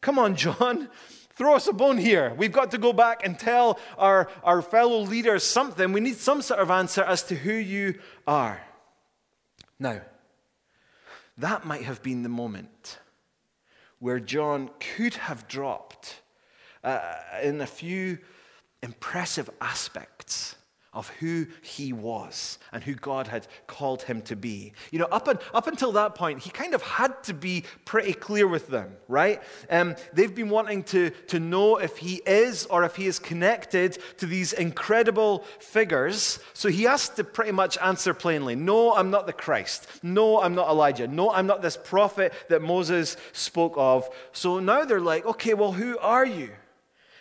Come 0.00 0.18
on, 0.18 0.34
John. 0.34 0.88
Throw 1.36 1.54
us 1.54 1.68
a 1.68 1.72
bone 1.72 1.98
here. 1.98 2.34
We've 2.36 2.50
got 2.50 2.72
to 2.72 2.78
go 2.78 2.92
back 2.92 3.24
and 3.24 3.38
tell 3.38 3.78
our, 3.96 4.28
our 4.42 4.60
fellow 4.60 4.98
leaders 5.02 5.44
something. 5.44 5.92
We 5.92 6.00
need 6.00 6.16
some 6.16 6.42
sort 6.42 6.58
of 6.58 6.68
answer 6.68 7.04
as 7.04 7.22
to 7.28 7.36
who 7.36 7.52
you 7.52 8.00
are. 8.26 8.60
Now, 9.78 10.00
that 11.36 11.64
might 11.64 11.84
have 11.84 12.02
been 12.02 12.24
the 12.24 12.28
moment 12.28 12.98
where 14.00 14.18
John 14.18 14.68
could 14.96 15.14
have 15.14 15.46
dropped 15.46 16.22
uh, 16.82 17.14
in 17.40 17.60
a 17.60 17.68
few 17.68 18.18
impressive 18.82 19.48
aspects 19.60 20.56
of 20.98 21.08
who 21.20 21.46
he 21.62 21.92
was 21.92 22.58
and 22.72 22.82
who 22.82 22.92
God 22.92 23.28
had 23.28 23.46
called 23.68 24.02
him 24.02 24.20
to 24.22 24.34
be. 24.34 24.72
You 24.90 24.98
know, 24.98 25.06
up, 25.12 25.28
and, 25.28 25.38
up 25.54 25.68
until 25.68 25.92
that 25.92 26.16
point, 26.16 26.40
he 26.40 26.50
kind 26.50 26.74
of 26.74 26.82
had 26.82 27.22
to 27.24 27.34
be 27.34 27.62
pretty 27.84 28.12
clear 28.12 28.48
with 28.48 28.66
them, 28.66 28.96
right? 29.06 29.40
Um, 29.70 29.94
they've 30.12 30.34
been 30.34 30.50
wanting 30.50 30.82
to, 30.84 31.10
to 31.28 31.38
know 31.38 31.76
if 31.76 31.98
he 31.98 32.20
is 32.26 32.66
or 32.66 32.82
if 32.82 32.96
he 32.96 33.06
is 33.06 33.20
connected 33.20 33.98
to 34.16 34.26
these 34.26 34.52
incredible 34.52 35.44
figures. 35.60 36.40
So 36.52 36.68
he 36.68 36.82
has 36.82 37.08
to 37.10 37.22
pretty 37.22 37.52
much 37.52 37.78
answer 37.78 38.12
plainly 38.12 38.56
No, 38.56 38.92
I'm 38.92 39.12
not 39.12 39.28
the 39.28 39.32
Christ. 39.32 39.86
No, 40.02 40.42
I'm 40.42 40.56
not 40.56 40.68
Elijah. 40.68 41.06
No, 41.06 41.30
I'm 41.30 41.46
not 41.46 41.62
this 41.62 41.76
prophet 41.76 42.32
that 42.48 42.60
Moses 42.60 43.16
spoke 43.32 43.74
of. 43.76 44.08
So 44.32 44.58
now 44.58 44.84
they're 44.84 45.00
like, 45.00 45.24
okay, 45.24 45.54
well, 45.54 45.70
who 45.70 45.96
are 45.98 46.26
you? 46.26 46.50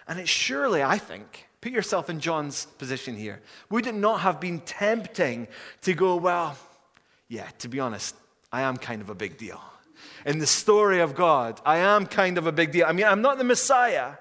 And 0.07 0.19
it's 0.19 0.31
surely, 0.31 0.81
I 0.81 0.97
think, 0.97 1.46
Put 1.67 1.73
yourself 1.73 2.09
in 2.09 2.21
John's 2.21 2.65
position 2.77 3.17
here. 3.17 3.41
Would 3.71 3.87
it 3.87 3.93
not 3.93 4.21
have 4.21 4.39
been 4.39 4.61
tempting 4.61 5.49
to 5.81 5.93
go, 5.93 6.15
well, 6.15 6.55
yeah, 7.27 7.45
to 7.59 7.67
be 7.67 7.81
honest, 7.81 8.15
I 8.53 8.61
am 8.61 8.77
kind 8.77 9.01
of 9.01 9.09
a 9.09 9.13
big 9.13 9.37
deal. 9.37 9.59
In 10.25 10.39
the 10.39 10.47
story 10.47 11.01
of 11.01 11.13
God, 11.13 11.59
I 11.65 11.79
am 11.79 12.05
kind 12.05 12.37
of 12.37 12.47
a 12.47 12.53
big 12.53 12.71
deal. 12.71 12.85
I 12.87 12.93
mean, 12.93 13.05
I'm 13.05 13.21
not 13.21 13.37
the 13.37 13.43
Messiah, 13.43 14.13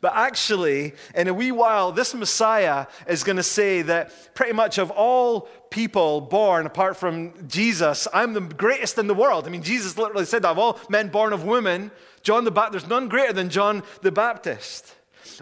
but 0.00 0.14
actually, 0.14 0.94
in 1.14 1.28
a 1.28 1.34
wee 1.34 1.52
while, 1.52 1.92
this 1.92 2.14
Messiah 2.14 2.86
is 3.06 3.22
going 3.22 3.36
to 3.36 3.42
say 3.42 3.82
that 3.82 4.34
pretty 4.34 4.54
much 4.54 4.78
of 4.78 4.90
all 4.90 5.42
people 5.68 6.22
born 6.22 6.64
apart 6.64 6.96
from 6.96 7.34
Jesus, 7.46 8.08
I'm 8.14 8.32
the 8.32 8.40
greatest 8.40 8.96
in 8.96 9.08
the 9.08 9.14
world. 9.14 9.46
I 9.46 9.50
mean, 9.50 9.62
Jesus 9.62 9.98
literally 9.98 10.24
said 10.24 10.40
that 10.40 10.52
of 10.52 10.58
all 10.58 10.80
men 10.88 11.08
born 11.08 11.34
of 11.34 11.44
women, 11.44 11.90
John 12.22 12.44
the 12.44 12.50
Baptist, 12.50 12.88
there's 12.88 12.88
none 12.88 13.10
greater 13.10 13.34
than 13.34 13.50
John 13.50 13.82
the 14.00 14.10
Baptist. 14.10 14.94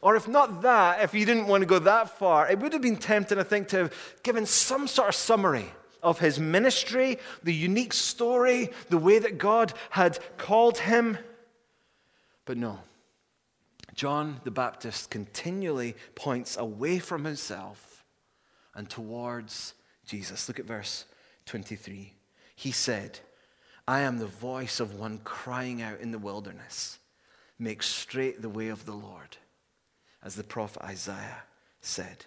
Or 0.03 0.17
if 0.17 0.29
not 0.29 0.63
that, 0.63 1.03
if 1.03 1.15
you 1.15 1.27
didn't 1.27 1.47
want 1.47 1.63
to 1.63 1.67
go 1.67 1.79
that 1.81 2.19
far, 2.19 2.51
it 2.51 2.59
would 2.59 2.73
have 2.73 2.83
been 2.83 2.97
tempting, 2.97 3.39
I 3.39 3.43
think, 3.43 3.69
to 3.69 3.79
have 3.79 3.95
given 4.23 4.47
some 4.47 4.87
sort 4.87 5.09
of 5.09 5.15
summary 5.15 5.67
of 6.03 6.19
his 6.19 6.39
ministry, 6.39 7.19
the 7.43 7.55
unique 7.55 7.93
story, 7.93 8.71
the 8.89 8.99
way 8.99 9.19
that 9.19 9.39
God 9.39 9.73
had 9.91 10.19
called 10.37 10.79
him. 10.79 11.19
But 12.45 12.57
no. 12.57 12.81
John 13.95 14.41
the 14.45 14.51
Baptist 14.51 15.11
continually 15.11 15.95
points 16.15 16.57
away 16.57 16.99
from 16.99 17.25
himself 17.25 18.05
and 18.75 18.89
towards 18.89 19.75
Jesus. 20.07 20.49
Look 20.49 20.59
at 20.59 20.65
verse 20.65 21.05
23. 21.47 22.15
He 22.57 22.73
said, 22.73 23.21
I 23.87 24.01
am 24.01 24.19
the 24.19 24.27
voice 24.27 24.81
of 24.81 24.95
one 24.95 25.19
crying 25.19 25.83
out 25.83 26.01
in 26.01 26.11
the 26.11 26.19
wilderness, 26.19 26.99
make 27.59 27.83
straight 27.83 28.41
the 28.41 28.49
way 28.49 28.69
of 28.69 28.87
the 28.87 28.93
Lord 28.93 29.37
as 30.25 30.35
the 30.35 30.45
prophet 30.45 30.83
Isaiah 30.83 31.43
said. 31.81 32.27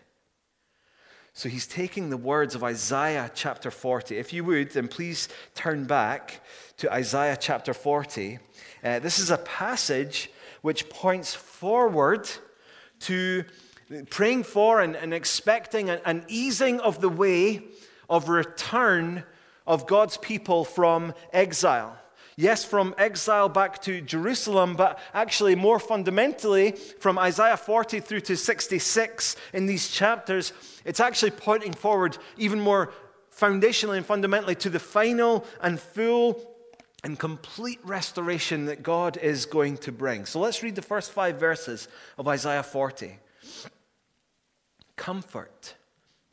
So 1.33 1.49
he's 1.49 1.67
taking 1.67 2.09
the 2.09 2.17
words 2.17 2.55
of 2.55 2.63
Isaiah 2.63 3.29
chapter 3.33 3.69
40. 3.69 4.17
If 4.17 4.31
you 4.31 4.45
would, 4.45 4.71
then 4.71 4.87
please 4.87 5.27
turn 5.53 5.85
back 5.85 6.41
to 6.77 6.91
Isaiah 6.91 7.37
chapter 7.37 7.73
40. 7.73 8.39
Uh, 8.83 8.99
this 8.99 9.19
is 9.19 9.31
a 9.31 9.37
passage 9.37 10.31
which 10.61 10.89
points 10.89 11.33
forward 11.33 12.29
to 13.01 13.43
praying 14.09 14.43
for 14.43 14.79
and, 14.79 14.95
and 14.95 15.13
expecting 15.13 15.89
an, 15.89 15.99
an 16.05 16.25
easing 16.27 16.79
of 16.79 17.01
the 17.01 17.09
way 17.09 17.63
of 18.09 18.29
return 18.29 19.23
of 19.67 19.87
God's 19.87 20.17
people 20.17 20.63
from 20.63 21.13
exile. 21.33 21.97
Yes, 22.37 22.65
from 22.65 22.93
exile 22.97 23.47
back 23.47 23.81
to 23.83 24.01
Jerusalem, 24.01 24.75
but 24.75 24.99
actually 25.13 25.55
more 25.55 25.79
fundamentally, 25.79 26.71
from 26.71 27.17
Isaiah 27.17 27.55
40 27.55 28.01
through 28.01 28.21
to 28.21 28.35
66 28.35 29.37
in 29.53 29.65
these 29.67 29.89
chapters, 29.89 30.51
it's 30.83 30.99
actually 30.99 31.31
pointing 31.31 31.71
forward 31.71 32.17
even 32.37 32.59
more 32.59 32.91
foundationally 33.33 33.97
and 33.97 34.05
fundamentally 34.05 34.55
to 34.55 34.69
the 34.69 34.79
final 34.79 35.45
and 35.61 35.79
full 35.79 36.45
and 37.05 37.17
complete 37.17 37.79
restoration 37.83 38.65
that 38.65 38.83
God 38.83 39.15
is 39.17 39.45
going 39.45 39.77
to 39.77 39.93
bring. 39.93 40.25
So 40.25 40.39
let's 40.41 40.61
read 40.61 40.75
the 40.75 40.81
first 40.81 41.11
five 41.11 41.39
verses 41.39 41.87
of 42.17 42.27
Isaiah 42.27 42.63
40. 42.63 43.17
Comfort, 44.97 45.75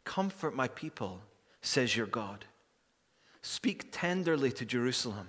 comfort 0.03 0.55
my 0.57 0.67
people, 0.69 1.21
says 1.61 1.97
your 1.97 2.07
God. 2.07 2.45
Speak 3.43 3.89
tenderly 3.93 4.51
to 4.53 4.65
Jerusalem 4.65 5.29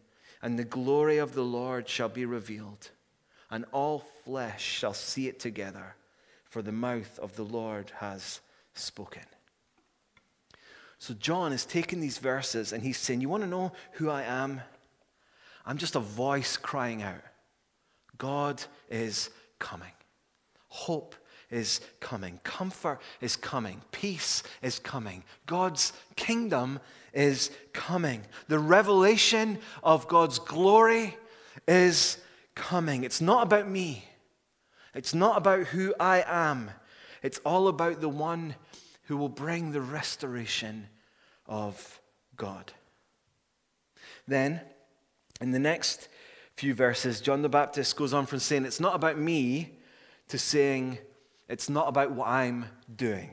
and 0.41 0.57
the 0.57 0.63
glory 0.63 1.17
of 1.17 1.33
the 1.33 1.43
Lord 1.43 1.87
shall 1.87 2.09
be 2.09 2.25
revealed, 2.25 2.89
and 3.49 3.65
all 3.71 3.99
flesh 3.99 4.63
shall 4.63 4.93
see 4.93 5.27
it 5.27 5.39
together, 5.39 5.95
for 6.45 6.61
the 6.61 6.71
mouth 6.71 7.19
of 7.19 7.35
the 7.35 7.43
Lord 7.43 7.91
has 7.99 8.39
spoken. 8.73 9.23
So, 10.97 11.13
John 11.15 11.51
is 11.51 11.65
taking 11.65 11.99
these 11.99 12.19
verses 12.19 12.73
and 12.73 12.83
he's 12.83 12.97
saying, 12.97 13.21
You 13.21 13.29
want 13.29 13.43
to 13.43 13.49
know 13.49 13.71
who 13.93 14.09
I 14.09 14.21
am? 14.21 14.61
I'm 15.65 15.77
just 15.77 15.95
a 15.95 15.99
voice 15.99 16.57
crying 16.57 17.01
out, 17.01 17.23
God 18.17 18.63
is 18.89 19.29
coming. 19.57 19.91
Hope 20.67 21.15
is 21.51 21.81
coming. 21.99 22.39
Comfort 22.43 22.99
is 23.19 23.35
coming. 23.35 23.81
Peace 23.91 24.41
is 24.61 24.79
coming. 24.79 25.23
God's 25.45 25.93
kingdom 26.15 26.79
is 27.13 27.51
coming. 27.73 28.23
The 28.47 28.59
revelation 28.59 29.59
of 29.83 30.07
God's 30.07 30.39
glory 30.39 31.17
is 31.67 32.17
coming. 32.55 33.03
It's 33.03 33.21
not 33.21 33.43
about 33.43 33.69
me, 33.69 34.05
it's 34.95 35.13
not 35.13 35.37
about 35.37 35.67
who 35.67 35.93
I 35.99 36.23
am. 36.25 36.71
It's 37.23 37.39
all 37.45 37.67
about 37.67 38.01
the 38.01 38.09
one 38.09 38.55
who 39.03 39.15
will 39.15 39.29
bring 39.29 39.71
the 39.71 39.81
restoration 39.81 40.87
of 41.45 42.01
God. 42.35 42.73
Then, 44.27 44.61
in 45.39 45.51
the 45.51 45.59
next 45.59 46.09
few 46.55 46.73
verses, 46.73 47.21
John 47.21 47.43
the 47.43 47.49
Baptist 47.49 47.95
goes 47.95 48.11
on 48.11 48.25
from 48.25 48.39
saying, 48.39 48.65
It's 48.65 48.79
not 48.79 48.95
about 48.95 49.19
me, 49.19 49.77
to 50.29 50.39
saying, 50.39 50.97
It's 51.51 51.69
not 51.69 51.89
about 51.89 52.11
what 52.11 52.29
I'm 52.29 52.65
doing. 52.95 53.29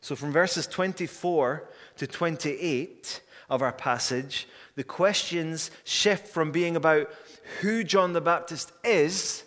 So, 0.00 0.14
from 0.14 0.32
verses 0.32 0.68
24 0.68 1.68
to 1.96 2.06
28 2.06 3.20
of 3.50 3.60
our 3.60 3.72
passage, 3.72 4.46
the 4.76 4.84
questions 4.84 5.72
shift 5.82 6.28
from 6.28 6.52
being 6.52 6.76
about 6.76 7.10
who 7.60 7.82
John 7.82 8.12
the 8.12 8.20
Baptist 8.20 8.70
is 8.84 9.42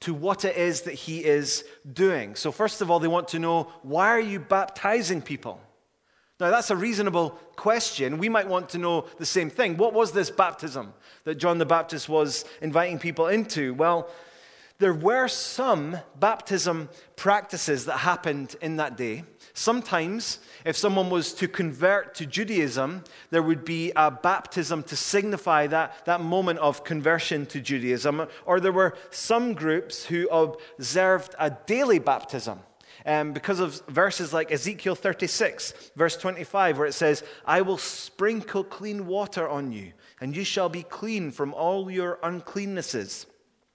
to 0.00 0.14
what 0.14 0.44
it 0.44 0.56
is 0.56 0.82
that 0.82 0.94
he 0.94 1.24
is 1.24 1.64
doing. 1.92 2.36
So, 2.36 2.52
first 2.52 2.80
of 2.80 2.88
all, 2.88 3.00
they 3.00 3.08
want 3.08 3.26
to 3.28 3.40
know 3.40 3.64
why 3.82 4.10
are 4.10 4.20
you 4.20 4.38
baptizing 4.38 5.20
people? 5.20 5.60
Now, 6.38 6.50
that's 6.50 6.70
a 6.70 6.76
reasonable 6.76 7.30
question. 7.56 8.18
We 8.18 8.28
might 8.28 8.46
want 8.46 8.68
to 8.70 8.78
know 8.78 9.06
the 9.18 9.26
same 9.26 9.50
thing. 9.50 9.76
What 9.76 9.92
was 9.92 10.12
this 10.12 10.30
baptism 10.30 10.94
that 11.24 11.36
John 11.36 11.58
the 11.58 11.66
Baptist 11.66 12.08
was 12.08 12.44
inviting 12.60 13.00
people 13.00 13.26
into? 13.26 13.74
Well, 13.74 14.08
there 14.78 14.94
were 14.94 15.28
some 15.28 15.98
baptism 16.18 16.88
practices 17.16 17.84
that 17.86 17.98
happened 17.98 18.56
in 18.60 18.76
that 18.76 18.96
day. 18.96 19.24
Sometimes, 19.52 20.40
if 20.64 20.76
someone 20.76 21.10
was 21.10 21.32
to 21.34 21.46
convert 21.46 22.16
to 22.16 22.26
Judaism, 22.26 23.04
there 23.30 23.42
would 23.42 23.64
be 23.64 23.92
a 23.94 24.10
baptism 24.10 24.82
to 24.84 24.96
signify 24.96 25.68
that, 25.68 26.04
that 26.06 26.20
moment 26.20 26.58
of 26.58 26.82
conversion 26.82 27.46
to 27.46 27.60
Judaism. 27.60 28.26
Or 28.46 28.58
there 28.58 28.72
were 28.72 28.96
some 29.10 29.54
groups 29.54 30.04
who 30.04 30.28
observed 30.28 31.36
a 31.38 31.50
daily 31.50 32.00
baptism. 32.00 32.58
Um, 33.06 33.32
because 33.32 33.60
of 33.60 33.80
verses 33.86 34.32
like 34.32 34.50
Ezekiel 34.50 34.94
36, 34.94 35.92
verse 35.94 36.16
25, 36.16 36.78
where 36.78 36.86
it 36.86 36.94
says, 36.94 37.22
I 37.44 37.60
will 37.60 37.76
sprinkle 37.76 38.64
clean 38.64 39.06
water 39.06 39.46
on 39.48 39.72
you, 39.72 39.92
and 40.20 40.34
you 40.34 40.42
shall 40.42 40.70
be 40.70 40.82
clean 40.82 41.30
from 41.30 41.52
all 41.52 41.90
your 41.90 42.18
uncleannesses. 42.22 43.26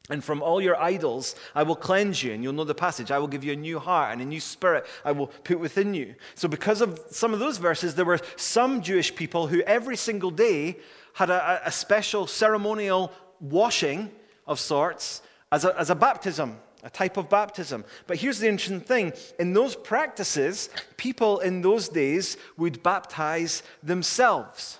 And 0.09 0.23
from 0.23 0.41
all 0.41 0.59
your 0.59 0.75
idols, 0.81 1.35
I 1.53 1.63
will 1.63 1.75
cleanse 1.75 2.23
you. 2.23 2.33
And 2.33 2.43
you'll 2.43 2.53
know 2.53 2.63
the 2.63 2.73
passage. 2.73 3.11
I 3.11 3.19
will 3.19 3.27
give 3.27 3.43
you 3.43 3.53
a 3.53 3.55
new 3.55 3.77
heart 3.77 4.13
and 4.13 4.21
a 4.21 4.25
new 4.25 4.39
spirit 4.39 4.85
I 5.05 5.11
will 5.11 5.27
put 5.27 5.59
within 5.59 5.93
you. 5.93 6.15
So, 6.35 6.47
because 6.47 6.81
of 6.81 6.99
some 7.11 7.33
of 7.33 7.39
those 7.39 7.57
verses, 7.57 7.95
there 7.95 8.05
were 8.05 8.19
some 8.35 8.81
Jewish 8.81 9.15
people 9.15 9.47
who 9.47 9.61
every 9.61 9.97
single 9.97 10.31
day 10.31 10.77
had 11.13 11.29
a, 11.29 11.61
a 11.65 11.71
special 11.71 12.25
ceremonial 12.25 13.11
washing 13.39 14.11
of 14.47 14.59
sorts 14.59 15.21
as 15.51 15.63
a, 15.63 15.79
as 15.79 15.89
a 15.89 15.95
baptism 15.95 16.57
a 16.83 16.89
type 16.89 17.17
of 17.17 17.29
baptism. 17.29 17.83
But 18.07 18.17
here's 18.17 18.39
the 18.39 18.47
interesting 18.47 18.81
thing 18.81 19.13
in 19.37 19.53
those 19.53 19.75
practices, 19.75 20.69
people 20.97 21.39
in 21.39 21.61
those 21.61 21.89
days 21.89 22.37
would 22.57 22.81
baptize 22.83 23.63
themselves. 23.83 24.79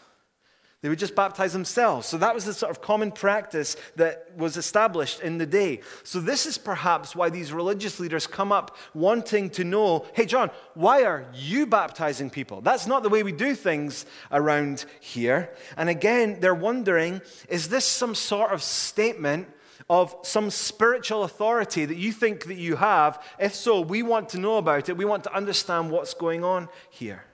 They 0.82 0.88
would 0.88 1.00
just 1.00 1.16
baptize 1.16 1.52
themselves. 1.52 2.08
So 2.08 2.18
that 2.20 2.34
was 2.34 2.46
the 2.46 2.54
sort 2.54 2.72
of 2.72 2.82
common 2.82 3.12
practice 3.12 3.76
that 3.98 4.32
was 4.38 4.56
established 4.56 5.20
in 5.20 5.38
the 5.38 5.46
day. 5.46 5.82
So 6.04 6.22
this 6.22 6.46
is 6.46 6.58
perhaps 6.58 7.14
why 7.14 7.30
these 7.30 7.52
religious 7.52 8.00
leaders 8.00 8.26
come 8.26 8.54
up 8.54 8.78
wanting 8.94 9.50
to 9.52 9.66
know 9.66 10.06
hey, 10.14 10.26
John, 10.26 10.52
why 10.76 11.04
are 11.04 11.26
you 11.34 11.66
baptizing 11.66 12.30
people? 12.30 12.62
That's 12.62 12.88
not 12.88 13.04
the 13.04 13.10
way 13.10 13.24
we 13.24 13.34
do 13.34 13.56
things 13.56 14.06
around 14.32 14.86
here. 15.02 15.54
And 15.76 15.90
again, 15.90 16.40
they're 16.40 16.56
wondering 16.56 17.22
is 17.50 17.68
this 17.68 17.84
some 17.84 18.16
sort 18.16 18.54
of 18.54 18.64
statement 18.64 19.50
of 19.90 20.16
some 20.22 20.50
spiritual 20.50 21.24
authority 21.24 21.84
that 21.84 21.98
you 21.98 22.14
think 22.14 22.46
that 22.46 22.58
you 22.58 22.78
have? 22.78 23.22
If 23.38 23.54
so, 23.54 23.82
we 23.82 24.02
want 24.02 24.30
to 24.30 24.40
know 24.40 24.56
about 24.56 24.88
it. 24.88 24.96
We 24.96 25.04
want 25.04 25.26
to 25.26 25.36
understand 25.36 25.92
what's 25.92 26.14
going 26.14 26.46
on 26.46 26.70
here. 26.90 27.26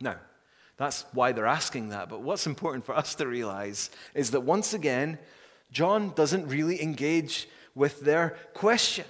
Now, 0.00 0.16
that's 0.82 1.04
why 1.12 1.30
they're 1.30 1.46
asking 1.46 1.90
that. 1.90 2.08
But 2.08 2.22
what's 2.22 2.48
important 2.48 2.84
for 2.84 2.96
us 2.96 3.14
to 3.14 3.26
realize 3.28 3.88
is 4.14 4.32
that 4.32 4.40
once 4.40 4.74
again, 4.74 5.16
John 5.70 6.12
doesn't 6.16 6.48
really 6.48 6.82
engage 6.82 7.48
with 7.76 8.00
their 8.00 8.36
question. 8.52 9.04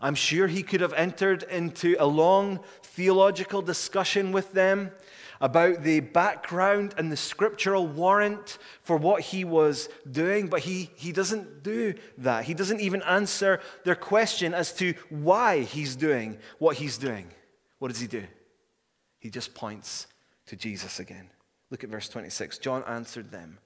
I'm 0.00 0.16
sure 0.16 0.48
he 0.48 0.64
could 0.64 0.80
have 0.80 0.92
entered 0.94 1.44
into 1.44 1.94
a 2.00 2.06
long 2.06 2.58
theological 2.82 3.62
discussion 3.62 4.32
with 4.32 4.52
them 4.52 4.90
about 5.40 5.84
the 5.84 6.00
background 6.00 6.94
and 6.98 7.12
the 7.12 7.16
scriptural 7.16 7.86
warrant 7.86 8.58
for 8.82 8.96
what 8.96 9.22
he 9.22 9.44
was 9.44 9.88
doing, 10.10 10.48
but 10.48 10.60
he, 10.60 10.90
he 10.96 11.12
doesn't 11.12 11.62
do 11.62 11.94
that. 12.18 12.44
He 12.44 12.54
doesn't 12.54 12.80
even 12.80 13.02
answer 13.02 13.60
their 13.84 13.94
question 13.94 14.52
as 14.52 14.72
to 14.74 14.94
why 15.10 15.60
he's 15.60 15.94
doing 15.94 16.38
what 16.58 16.76
he's 16.76 16.98
doing. 16.98 17.28
What 17.78 17.88
does 17.88 18.00
he 18.00 18.08
do? 18.08 18.24
He 19.20 19.30
just 19.30 19.54
points 19.54 20.08
to 20.50 20.56
Jesus 20.56 20.98
again. 20.98 21.30
Look 21.70 21.84
at 21.84 21.90
verse 21.90 22.08
26. 22.08 22.58
John 22.58 22.82
answered 22.84 23.30
them 23.30 23.58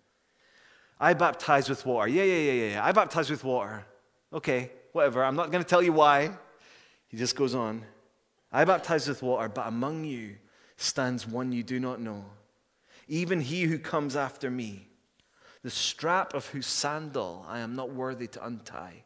I 1.00 1.14
baptize 1.14 1.68
with 1.68 1.84
water. 1.84 2.08
Yeah, 2.08 2.22
yeah, 2.22 2.52
yeah, 2.52 2.70
yeah. 2.72 2.84
I 2.84 2.92
baptize 2.92 3.30
with 3.30 3.42
water. 3.42 3.84
Okay, 4.32 4.70
whatever. 4.92 5.24
I'm 5.24 5.34
not 5.34 5.50
going 5.50 5.64
to 5.64 5.68
tell 5.68 5.82
you 5.82 5.92
why. 5.92 6.30
He 7.08 7.16
just 7.16 7.36
goes 7.36 7.54
on. 7.54 7.84
I 8.52 8.64
baptize 8.64 9.08
with 9.08 9.22
water, 9.22 9.48
but 9.48 9.66
among 9.66 10.04
you 10.04 10.36
stands 10.76 11.26
one 11.26 11.52
you 11.52 11.62
do 11.62 11.80
not 11.80 12.00
know, 12.00 12.24
even 13.08 13.40
he 13.40 13.62
who 13.62 13.78
comes 13.78 14.14
after 14.14 14.50
me, 14.50 14.88
the 15.62 15.70
strap 15.70 16.34
of 16.34 16.46
whose 16.48 16.66
sandal 16.66 17.44
I 17.48 17.60
am 17.60 17.74
not 17.74 17.90
worthy 17.90 18.26
to 18.28 18.46
untie. 18.46 19.04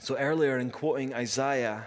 So 0.00 0.16
earlier 0.16 0.58
in 0.58 0.70
quoting 0.70 1.12
Isaiah, 1.12 1.86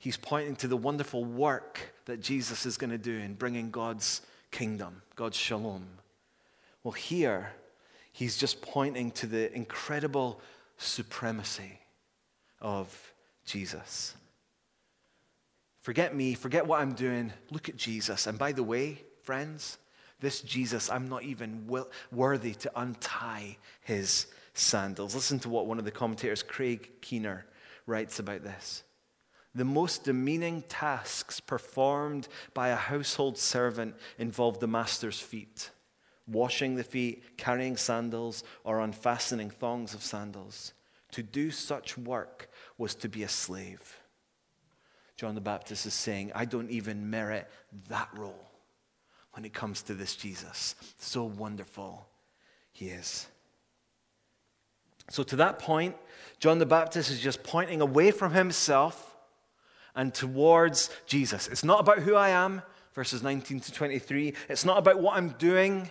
he's 0.00 0.16
pointing 0.16 0.56
to 0.56 0.66
the 0.66 0.76
wonderful 0.76 1.24
work 1.24 1.94
that 2.06 2.20
Jesus 2.20 2.66
is 2.66 2.76
going 2.76 2.90
to 2.90 2.98
do 2.98 3.16
in 3.16 3.34
bringing 3.34 3.70
God's 3.70 4.22
kingdom, 4.50 5.02
God's 5.14 5.36
shalom. 5.36 5.86
Well, 6.82 6.92
here, 6.92 7.52
he's 8.10 8.36
just 8.36 8.60
pointing 8.62 9.12
to 9.12 9.26
the 9.26 9.54
incredible 9.54 10.40
supremacy 10.78 11.78
of 12.60 13.12
Jesus. 13.44 14.14
Forget 15.82 16.16
me, 16.16 16.34
forget 16.34 16.66
what 16.66 16.80
I'm 16.80 16.94
doing. 16.94 17.32
Look 17.50 17.68
at 17.68 17.76
Jesus. 17.76 18.26
And 18.26 18.38
by 18.38 18.52
the 18.52 18.62
way, 18.62 19.02
friends, 19.22 19.78
this 20.20 20.40
Jesus, 20.40 20.90
I'm 20.90 21.08
not 21.08 21.22
even 21.22 21.66
worthy 22.10 22.54
to 22.54 22.70
untie 22.74 23.56
his 23.82 24.26
sandals. 24.54 25.14
Listen 25.14 25.38
to 25.40 25.48
what 25.48 25.66
one 25.66 25.78
of 25.78 25.84
the 25.84 25.90
commentators, 25.90 26.42
Craig 26.42 26.90
Keener, 27.00 27.46
writes 27.86 28.18
about 28.18 28.42
this. 28.42 28.82
The 29.54 29.64
most 29.64 30.04
demeaning 30.04 30.62
tasks 30.68 31.40
performed 31.40 32.28
by 32.54 32.68
a 32.68 32.76
household 32.76 33.36
servant 33.36 33.96
involved 34.18 34.60
the 34.60 34.68
master's 34.68 35.20
feet 35.20 35.70
washing 36.30 36.76
the 36.76 36.84
feet, 36.84 37.36
carrying 37.36 37.76
sandals, 37.76 38.44
or 38.64 38.80
unfastening 38.80 39.50
thongs 39.50 39.94
of 39.94 40.02
sandals. 40.02 40.72
To 41.12 41.22
do 41.22 41.50
such 41.50 41.98
work 41.98 42.48
was 42.78 42.94
to 42.96 43.08
be 43.08 43.24
a 43.24 43.28
slave. 43.28 43.98
John 45.16 45.34
the 45.34 45.40
Baptist 45.40 45.86
is 45.86 45.94
saying, 45.94 46.32
I 46.34 46.44
don't 46.44 46.70
even 46.70 47.10
merit 47.10 47.48
that 47.88 48.08
role 48.16 48.48
when 49.32 49.44
it 49.44 49.52
comes 49.52 49.82
to 49.82 49.94
this 49.94 50.16
Jesus. 50.16 50.76
So 50.98 51.24
wonderful 51.24 52.06
he 52.72 52.86
is. 52.88 53.26
So, 55.10 55.24
to 55.24 55.36
that 55.36 55.58
point, 55.58 55.96
John 56.38 56.58
the 56.58 56.66
Baptist 56.66 57.10
is 57.10 57.18
just 57.18 57.42
pointing 57.42 57.80
away 57.80 58.12
from 58.12 58.32
himself 58.32 59.09
and 59.94 60.14
towards 60.14 60.90
Jesus. 61.06 61.48
It's 61.48 61.64
not 61.64 61.80
about 61.80 62.00
who 62.00 62.14
I 62.14 62.30
am, 62.30 62.62
verses 62.94 63.22
19 63.22 63.60
to 63.60 63.72
23. 63.72 64.34
It's 64.48 64.64
not 64.64 64.78
about 64.78 65.00
what 65.00 65.16
I'm 65.16 65.30
doing, 65.30 65.88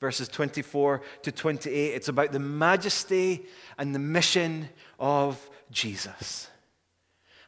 verses 0.00 0.28
24 0.28 1.02
to 1.22 1.32
28. 1.32 1.94
It's 1.94 2.08
about 2.08 2.32
the 2.32 2.38
majesty 2.38 3.46
and 3.78 3.94
the 3.94 3.98
mission 3.98 4.68
of 4.98 5.48
Jesus. 5.70 6.48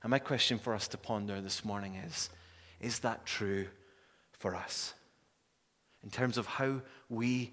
And 0.03 0.11
my 0.11 0.19
question 0.19 0.59
for 0.59 0.75
us 0.75 0.89
to 0.89 0.99
ponder 0.99 1.41
this 1.41 1.65
morning 1.65 1.97
is 2.07 2.31
Is 2.81 3.01
that 3.01 3.27
true 3.27 3.67
for 4.33 4.55
us? 4.55 4.95
In 6.05 6.11
terms 6.11 6.39
of 6.39 6.47
how 6.47 6.81
we 7.09 7.53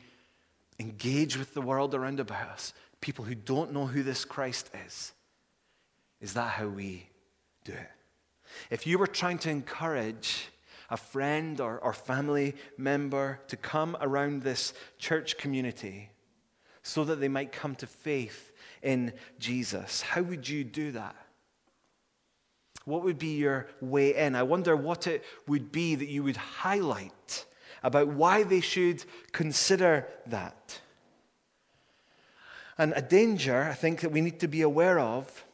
engage 0.80 1.38
with 1.38 1.54
the 1.54 1.62
world 1.62 1.96
around 1.96 2.20
about 2.20 2.50
us, 2.50 2.74
people 3.02 3.26
who 3.26 3.36
don't 3.36 3.74
know 3.74 3.88
who 3.88 4.04
this 4.04 4.26
Christ 4.26 4.70
is, 4.86 5.14
is 6.22 6.34
that 6.34 6.52
how 6.52 6.68
we 6.68 7.08
do 7.64 7.74
it? 7.74 7.90
If 8.70 8.88
you 8.88 8.98
were 8.98 9.08
trying 9.08 9.40
to 9.40 9.50
encourage 9.50 10.50
a 10.90 10.98
friend 10.98 11.60
or, 11.60 11.80
or 11.80 11.94
family 11.94 12.56
member 12.78 13.40
to 13.48 13.58
come 13.58 13.98
around 14.00 14.44
this 14.44 14.74
church 15.00 15.38
community 15.38 16.10
so 16.84 17.04
that 17.06 17.20
they 17.20 17.28
might 17.28 17.52
come 17.52 17.76
to 17.76 17.88
faith 17.88 18.52
in 18.82 19.14
Jesus. 19.40 20.02
How 20.02 20.22
would 20.22 20.48
you 20.48 20.64
do 20.64 20.92
that? 20.92 21.16
What 22.86 23.04
would 23.04 23.18
be 23.18 23.38
your 23.38 23.68
way 23.82 24.14
in? 24.16 24.36
I 24.36 24.44
wonder 24.44 24.76
what 24.76 25.08
it 25.08 25.24
would 25.48 25.72
be 25.72 25.96
that 25.96 26.10
you 26.10 26.24
would 26.24 26.38
highlight 26.38 27.46
about 27.82 28.10
why 28.10 28.44
they 28.44 28.62
should 28.62 29.04
consider 29.32 30.08
that. 30.28 30.80
And 32.78 32.94
a 32.96 33.02
danger, 33.02 33.64
I 33.64 33.74
think, 33.74 34.02
that 34.02 34.12
we 34.12 34.22
need 34.22 34.40
to 34.42 34.48
be 34.48 34.62
aware 34.62 35.00
of 35.00 35.46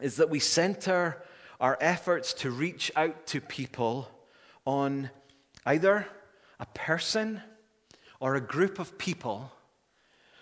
is 0.00 0.16
that 0.16 0.30
we 0.30 0.40
center 0.40 1.22
our 1.62 1.78
efforts 1.80 2.34
to 2.34 2.50
reach 2.50 2.90
out 2.96 3.26
to 3.28 3.40
people 3.40 4.10
on 4.66 5.08
either 5.64 6.06
a 6.58 6.66
person 6.66 7.40
or 8.18 8.34
a 8.34 8.40
group 8.40 8.80
of 8.80 8.98
people 8.98 9.50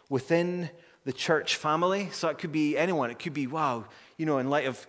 within 0.08 0.70
the 1.04 1.12
church 1.12 1.56
family. 1.56 2.08
So 2.12 2.28
it 2.28 2.38
could 2.38 2.52
be 2.52 2.76
anyone. 2.76 3.10
It 3.10 3.18
could 3.18 3.34
be, 3.34 3.46
wow, 3.46 3.84
you 4.16 4.24
know, 4.24 4.38
in 4.38 4.48
light 4.48 4.66
of 4.66 4.86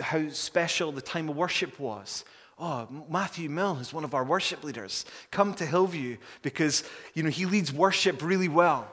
how 0.00 0.28
special 0.30 0.90
the 0.90 1.02
time 1.02 1.28
of 1.28 1.36
worship 1.36 1.78
was. 1.78 2.24
Oh, 2.58 2.88
Matthew 3.10 3.50
Mill 3.50 3.76
is 3.78 3.92
one 3.92 4.04
of 4.04 4.14
our 4.14 4.24
worship 4.24 4.64
leaders. 4.64 5.04
Come 5.30 5.52
to 5.54 5.66
Hillview 5.66 6.16
because, 6.40 6.82
you 7.12 7.22
know, 7.22 7.30
he 7.30 7.44
leads 7.44 7.72
worship 7.72 8.22
really 8.22 8.48
well. 8.48 8.88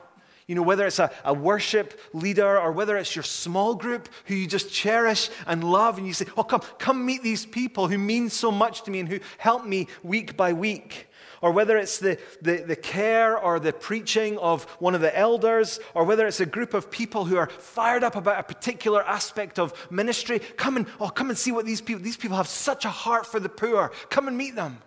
You 0.52 0.56
know, 0.56 0.62
whether 0.64 0.86
it's 0.86 0.98
a, 0.98 1.10
a 1.24 1.32
worship 1.32 1.98
leader 2.12 2.60
or 2.60 2.72
whether 2.72 2.98
it's 2.98 3.16
your 3.16 3.22
small 3.22 3.74
group 3.74 4.10
who 4.26 4.34
you 4.34 4.46
just 4.46 4.70
cherish 4.70 5.30
and 5.46 5.64
love, 5.64 5.96
and 5.96 6.06
you 6.06 6.12
say, 6.12 6.26
Oh, 6.36 6.44
come, 6.44 6.60
come 6.78 7.06
meet 7.06 7.22
these 7.22 7.46
people 7.46 7.88
who 7.88 7.96
mean 7.96 8.28
so 8.28 8.50
much 8.50 8.82
to 8.82 8.90
me 8.90 9.00
and 9.00 9.08
who 9.08 9.20
help 9.38 9.64
me 9.64 9.88
week 10.02 10.36
by 10.36 10.52
week. 10.52 11.08
Or 11.40 11.52
whether 11.52 11.78
it's 11.78 12.00
the, 12.00 12.18
the, 12.42 12.56
the 12.58 12.76
care 12.76 13.38
or 13.38 13.60
the 13.60 13.72
preaching 13.72 14.36
of 14.36 14.64
one 14.78 14.94
of 14.94 15.00
the 15.00 15.18
elders, 15.18 15.80
or 15.94 16.04
whether 16.04 16.26
it's 16.26 16.40
a 16.40 16.44
group 16.44 16.74
of 16.74 16.90
people 16.90 17.24
who 17.24 17.38
are 17.38 17.48
fired 17.48 18.04
up 18.04 18.14
about 18.14 18.38
a 18.38 18.42
particular 18.42 19.02
aspect 19.02 19.58
of 19.58 19.72
ministry, 19.90 20.38
come 20.38 20.76
and, 20.76 20.86
oh, 21.00 21.08
come 21.08 21.30
and 21.30 21.38
see 21.38 21.50
what 21.50 21.64
these 21.64 21.80
people, 21.80 22.02
these 22.02 22.18
people 22.18 22.36
have 22.36 22.46
such 22.46 22.84
a 22.84 22.90
heart 22.90 23.24
for 23.24 23.40
the 23.40 23.48
poor. 23.48 23.90
Come 24.10 24.28
and 24.28 24.36
meet 24.36 24.54
them. 24.54 24.82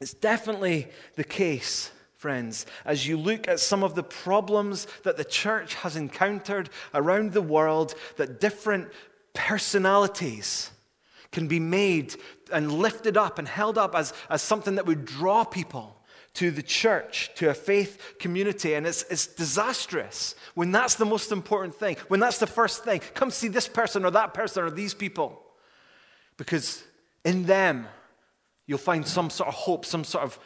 It's 0.00 0.14
definitely 0.14 0.86
the 1.16 1.24
case 1.24 1.90
friends, 2.22 2.66
as 2.84 3.04
you 3.04 3.16
look 3.16 3.48
at 3.48 3.58
some 3.58 3.82
of 3.82 3.96
the 3.96 4.02
problems 4.04 4.86
that 5.02 5.16
the 5.16 5.24
church 5.24 5.74
has 5.74 5.96
encountered 5.96 6.70
around 6.94 7.32
the 7.32 7.42
world, 7.42 7.96
that 8.16 8.40
different 8.40 8.88
personalities 9.34 10.70
can 11.32 11.48
be 11.48 11.58
made 11.58 12.14
and 12.52 12.72
lifted 12.72 13.16
up 13.16 13.40
and 13.40 13.48
held 13.48 13.76
up 13.76 13.96
as, 13.96 14.12
as 14.30 14.40
something 14.40 14.76
that 14.76 14.86
would 14.86 15.04
draw 15.04 15.42
people 15.42 15.96
to 16.34 16.52
the 16.52 16.62
church, 16.62 17.32
to 17.34 17.50
a 17.50 17.54
faith 17.54 18.14
community. 18.20 18.74
And 18.74 18.86
it's, 18.86 19.02
it's 19.10 19.26
disastrous 19.26 20.36
when 20.54 20.70
that's 20.70 20.94
the 20.94 21.04
most 21.04 21.32
important 21.32 21.74
thing, 21.74 21.96
when 22.06 22.20
that's 22.20 22.38
the 22.38 22.46
first 22.46 22.84
thing. 22.84 23.00
Come 23.14 23.32
see 23.32 23.48
this 23.48 23.66
person 23.66 24.04
or 24.04 24.12
that 24.12 24.32
person 24.32 24.62
or 24.62 24.70
these 24.70 24.94
people. 24.94 25.42
Because 26.36 26.84
in 27.24 27.46
them, 27.46 27.88
you'll 28.68 28.78
find 28.78 29.04
some 29.04 29.28
sort 29.28 29.48
of 29.48 29.54
hope, 29.54 29.84
some 29.84 30.04
sort 30.04 30.22
of 30.22 30.38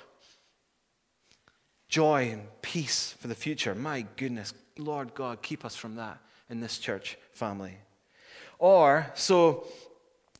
joy 1.89 2.31
and 2.31 2.43
peace 2.63 3.15
for 3.19 3.29
the 3.29 3.35
future. 3.35 3.75
My 3.75 4.07
goodness, 4.17 4.55
Lord 4.79 5.15
God, 5.15 5.43
keep 5.43 5.65
us 5.65 5.77
from 5.77 5.97
that 5.97 6.19
in 6.51 6.61
this 6.61 6.79
church 6.79 7.19
family. 7.33 7.79
Or, 8.59 9.11
so, 9.15 9.67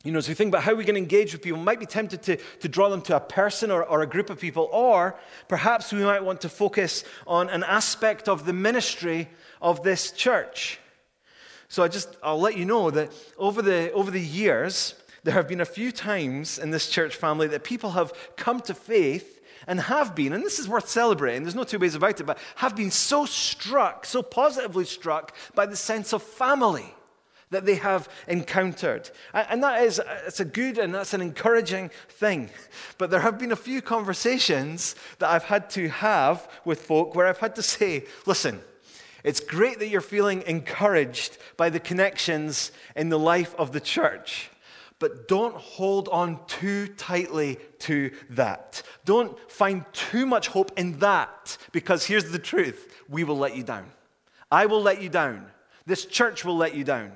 you 0.03 0.11
know, 0.11 0.17
as 0.17 0.27
we 0.27 0.33
think 0.33 0.49
about 0.49 0.63
how 0.63 0.73
we 0.73 0.85
can 0.85 0.97
engage 0.97 1.33
with 1.33 1.41
people, 1.41 1.59
we 1.59 1.65
might 1.65 1.79
be 1.79 1.85
tempted 1.85 2.21
to, 2.23 2.37
to 2.37 2.67
draw 2.67 2.89
them 2.89 3.01
to 3.03 3.15
a 3.15 3.19
person 3.19 3.71
or, 3.71 3.83
or 3.83 4.01
a 4.01 4.07
group 4.07 4.29
of 4.29 4.39
people, 4.39 4.69
or 4.71 5.19
perhaps 5.47 5.91
we 5.91 6.03
might 6.03 6.23
want 6.23 6.41
to 6.41 6.49
focus 6.49 7.03
on 7.25 7.49
an 7.49 7.63
aspect 7.63 8.27
of 8.27 8.45
the 8.45 8.53
ministry 8.53 9.29
of 9.61 9.83
this 9.83 10.11
church. 10.11 10.79
So 11.69 11.83
I 11.83 11.87
just, 11.89 12.15
I'll 12.23 12.39
let 12.39 12.57
you 12.57 12.65
know 12.65 12.89
that 12.91 13.11
over 13.37 13.61
the, 13.61 13.91
over 13.91 14.09
the 14.09 14.21
years, 14.21 14.95
there 15.23 15.33
have 15.33 15.47
been 15.47 15.61
a 15.61 15.65
few 15.65 15.91
times 15.91 16.57
in 16.57 16.71
this 16.71 16.89
church 16.89 17.15
family 17.15 17.47
that 17.47 17.63
people 17.63 17.91
have 17.91 18.13
come 18.37 18.61
to 18.61 18.73
faith 18.73 19.36
and 19.67 19.79
have 19.81 20.15
been, 20.15 20.33
and 20.33 20.43
this 20.43 20.59
is 20.59 20.67
worth 20.67 20.89
celebrating, 20.89 21.43
there's 21.43 21.55
no 21.55 21.63
two 21.63 21.77
ways 21.77 21.95
about 21.95 22.19
it, 22.19 22.25
but 22.25 22.37
have 22.55 22.75
been 22.75 22.91
so 22.91 23.25
struck, 23.25 24.05
so 24.05 24.23
positively 24.23 24.85
struck 24.85 25.35
by 25.53 25.65
the 25.65 25.75
sense 25.75 26.13
of 26.13 26.23
family 26.23 26.93
that 27.49 27.65
they 27.65 27.75
have 27.75 28.09
encountered. 28.27 29.09
And 29.33 29.63
that 29.63 29.83
is, 29.83 30.01
it's 30.25 30.39
a 30.39 30.45
good 30.45 30.77
and 30.77 30.93
that's 30.93 31.13
an 31.13 31.21
encouraging 31.21 31.91
thing. 32.09 32.49
But 32.97 33.09
there 33.09 33.21
have 33.21 33.39
been 33.39 33.51
a 33.51 33.57
few 33.57 33.81
conversations 33.81 34.95
that 35.19 35.29
I've 35.29 35.45
had 35.45 35.69
to 35.71 35.87
have 35.89 36.49
with 36.65 36.81
folk 36.81 37.15
where 37.15 37.27
I've 37.27 37.37
had 37.37 37.55
to 37.55 37.63
say, 37.63 38.05
listen, 38.25 38.59
it's 39.23 39.39
great 39.39 39.79
that 39.79 39.87
you're 39.87 40.01
feeling 40.01 40.43
encouraged 40.45 41.37
by 41.55 41.69
the 41.69 41.79
connections 41.79 42.71
in 42.95 43.09
the 43.09 43.19
life 43.19 43.55
of 43.57 43.71
the 43.71 43.81
church. 43.81 44.49
But 44.99 45.27
don't 45.27 45.55
hold 45.55 46.09
on 46.09 46.39
too 46.47 46.87
tightly 46.87 47.59
to 47.79 48.11
that. 48.31 48.81
Don't 49.05 49.37
find 49.51 49.85
too 49.93 50.25
much 50.25 50.47
hope 50.47 50.71
in 50.77 50.99
that 50.99 51.57
because 51.71 52.05
here's 52.05 52.31
the 52.31 52.39
truth 52.39 53.03
we 53.07 53.23
will 53.23 53.37
let 53.37 53.55
you 53.55 53.63
down. 53.63 53.91
I 54.51 54.65
will 54.65 54.81
let 54.81 55.01
you 55.01 55.09
down. 55.09 55.45
This 55.85 56.05
church 56.05 56.43
will 56.43 56.57
let 56.57 56.75
you 56.75 56.83
down. 56.83 57.11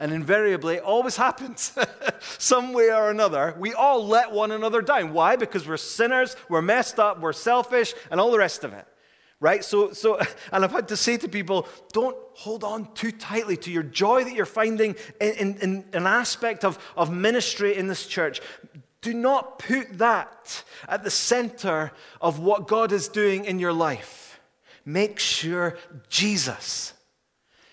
And 0.00 0.12
invariably, 0.12 0.76
it 0.76 0.84
always 0.84 1.16
happens. 1.26 1.76
Some 2.20 2.72
way 2.72 2.92
or 2.92 3.10
another, 3.10 3.54
we 3.58 3.74
all 3.74 4.06
let 4.06 4.30
one 4.30 4.52
another 4.52 4.80
down. 4.80 5.12
Why? 5.12 5.34
Because 5.34 5.66
we're 5.66 5.76
sinners, 5.76 6.36
we're 6.48 6.62
messed 6.62 7.00
up, 7.00 7.20
we're 7.20 7.32
selfish, 7.32 7.94
and 8.10 8.20
all 8.20 8.30
the 8.30 8.38
rest 8.38 8.62
of 8.62 8.72
it 8.72 8.86
right? 9.40 9.64
So, 9.64 9.92
so, 9.92 10.18
and 10.52 10.64
I've 10.64 10.72
had 10.72 10.88
to 10.88 10.96
say 10.96 11.16
to 11.18 11.28
people, 11.28 11.68
don't 11.92 12.16
hold 12.34 12.64
on 12.64 12.92
too 12.94 13.12
tightly 13.12 13.56
to 13.58 13.70
your 13.70 13.82
joy 13.82 14.24
that 14.24 14.34
you're 14.34 14.46
finding 14.46 14.96
in, 15.20 15.32
in, 15.32 15.56
in, 15.58 15.84
an 15.92 16.06
aspect 16.06 16.64
of, 16.64 16.78
of 16.96 17.12
ministry 17.12 17.76
in 17.76 17.86
this 17.86 18.06
church. 18.06 18.40
Do 19.00 19.14
not 19.14 19.60
put 19.60 19.98
that 19.98 20.64
at 20.88 21.04
the 21.04 21.10
center 21.10 21.92
of 22.20 22.40
what 22.40 22.66
God 22.66 22.92
is 22.92 23.08
doing 23.08 23.44
in 23.44 23.58
your 23.58 23.72
life. 23.72 24.40
Make 24.84 25.18
sure 25.18 25.78
Jesus 26.08 26.94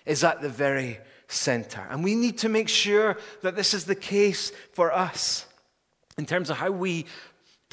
is 0.05 0.23
at 0.23 0.41
the 0.41 0.49
very 0.49 0.99
center. 1.27 1.85
And 1.89 2.03
we 2.03 2.13
need 2.13 2.39
to 2.39 2.49
make 2.49 2.69
sure 2.69 3.17
that 3.41 3.55
this 3.55 3.73
is 3.73 3.85
the 3.85 3.95
case 3.95 4.51
for 4.73 4.91
us 4.91 5.45
in 6.17 6.25
terms 6.25 6.49
of 6.49 6.57
how 6.57 6.71
we 6.71 7.05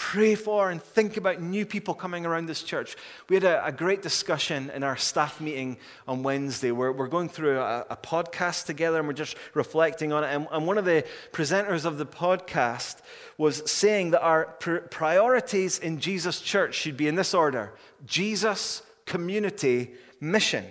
pray 0.03 0.35
for 0.35 0.69
and 0.69 0.83
think 0.83 1.17
about 1.17 1.41
new 1.41 1.65
people 1.65 1.95
coming 1.95 2.27
around 2.27 2.47
this 2.47 2.65
church. 2.65 2.97
We 3.29 3.37
had 3.37 3.45
a, 3.45 3.65
a 3.67 3.71
great 3.71 4.03
discussion 4.03 4.69
in 4.71 4.83
our 4.83 4.97
staff 4.97 5.41
meeting 5.41 5.77
on 6.09 6.25
Wednesday. 6.25 6.73
We're, 6.73 6.91
we're 6.91 7.07
going 7.07 7.29
through 7.29 7.61
a, 7.61 7.87
a, 7.89 7.97
podcast 7.97 8.67
together 8.67 8.99
and 8.99 9.07
we're 9.07 9.15
just 9.15 9.37
reflecting 9.55 10.13
on 10.13 10.25
it. 10.25 10.35
And, 10.35 10.49
and 10.51 10.67
one 10.67 10.77
of 10.77 10.85
the 10.85 11.05
presenters 11.31 11.85
of 11.85 11.99
the 11.99 12.05
podcast 12.05 12.97
was 13.39 13.71
saying 13.71 14.11
that 14.11 14.23
our 14.23 14.47
pr- 14.59 14.79
priorities 14.79 15.79
in 15.79 16.01
Jesus' 16.01 16.41
church 16.41 16.75
should 16.75 16.97
be 16.97 17.07
in 17.07 17.15
this 17.15 17.33
order 17.33 17.73
Jesus, 18.05 18.83
community, 19.07 19.93
mission. 20.21 20.65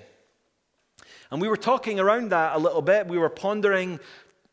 And 1.32 1.40
we 1.40 1.48
were 1.48 1.58
talking 1.58 2.02
around 2.02 2.32
that 2.32 2.58
a 2.58 2.60
little 2.60 2.82
bit. 2.82 3.08
We 3.08 3.18
were 3.18 3.30
pondering 3.30 4.02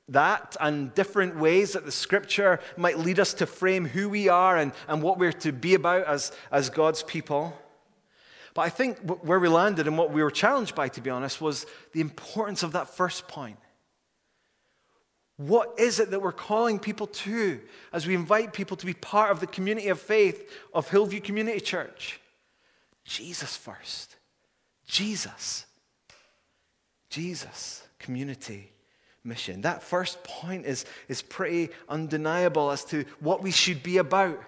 that 0.08 0.56
and 0.60 0.94
different 0.94 1.36
ways 1.36 1.72
that 1.72 1.84
the 1.84 1.92
scripture 1.92 2.60
might 2.76 2.98
lead 2.98 3.20
us 3.20 3.34
to 3.34 3.46
frame 3.46 3.84
who 3.84 4.08
we 4.08 4.28
are 4.28 4.56
and, 4.56 4.72
and 4.88 5.02
what 5.02 5.18
we're 5.18 5.32
to 5.32 5.52
be 5.52 5.74
about 5.74 6.06
as, 6.06 6.32
as 6.50 6.70
God's 6.70 7.02
people. 7.02 7.56
But 8.54 8.62
I 8.62 8.70
think 8.70 8.98
where 8.98 9.38
we 9.38 9.48
landed 9.48 9.86
and 9.86 9.98
what 9.98 10.10
we 10.10 10.22
were 10.22 10.30
challenged 10.30 10.74
by, 10.74 10.88
to 10.88 11.00
be 11.00 11.10
honest, 11.10 11.40
was 11.40 11.66
the 11.92 12.00
importance 12.00 12.62
of 12.62 12.72
that 12.72 12.88
first 12.88 13.28
point. 13.28 13.58
What 15.36 15.78
is 15.78 16.00
it 16.00 16.10
that 16.10 16.20
we're 16.20 16.32
calling 16.32 16.80
people 16.80 17.06
to 17.06 17.60
as 17.92 18.06
we 18.06 18.14
invite 18.14 18.52
people 18.52 18.76
to 18.78 18.86
be 18.86 18.94
part 18.94 19.30
of 19.30 19.38
the 19.38 19.46
community 19.46 19.88
of 19.88 20.00
faith 20.00 20.50
of 20.74 20.90
Hillview 20.90 21.20
Community 21.20 21.60
Church? 21.60 22.18
Jesus 23.04 23.56
first. 23.56 24.16
Jesus. 24.86 25.66
Jesus, 27.10 27.86
community 27.98 28.72
mission. 29.28 29.60
That 29.60 29.82
first 29.82 30.24
point 30.24 30.66
is, 30.66 30.84
is 31.08 31.22
pretty 31.22 31.70
undeniable 31.88 32.70
as 32.70 32.84
to 32.86 33.04
what 33.20 33.42
we 33.42 33.50
should 33.50 33.82
be 33.82 33.98
about. 33.98 34.42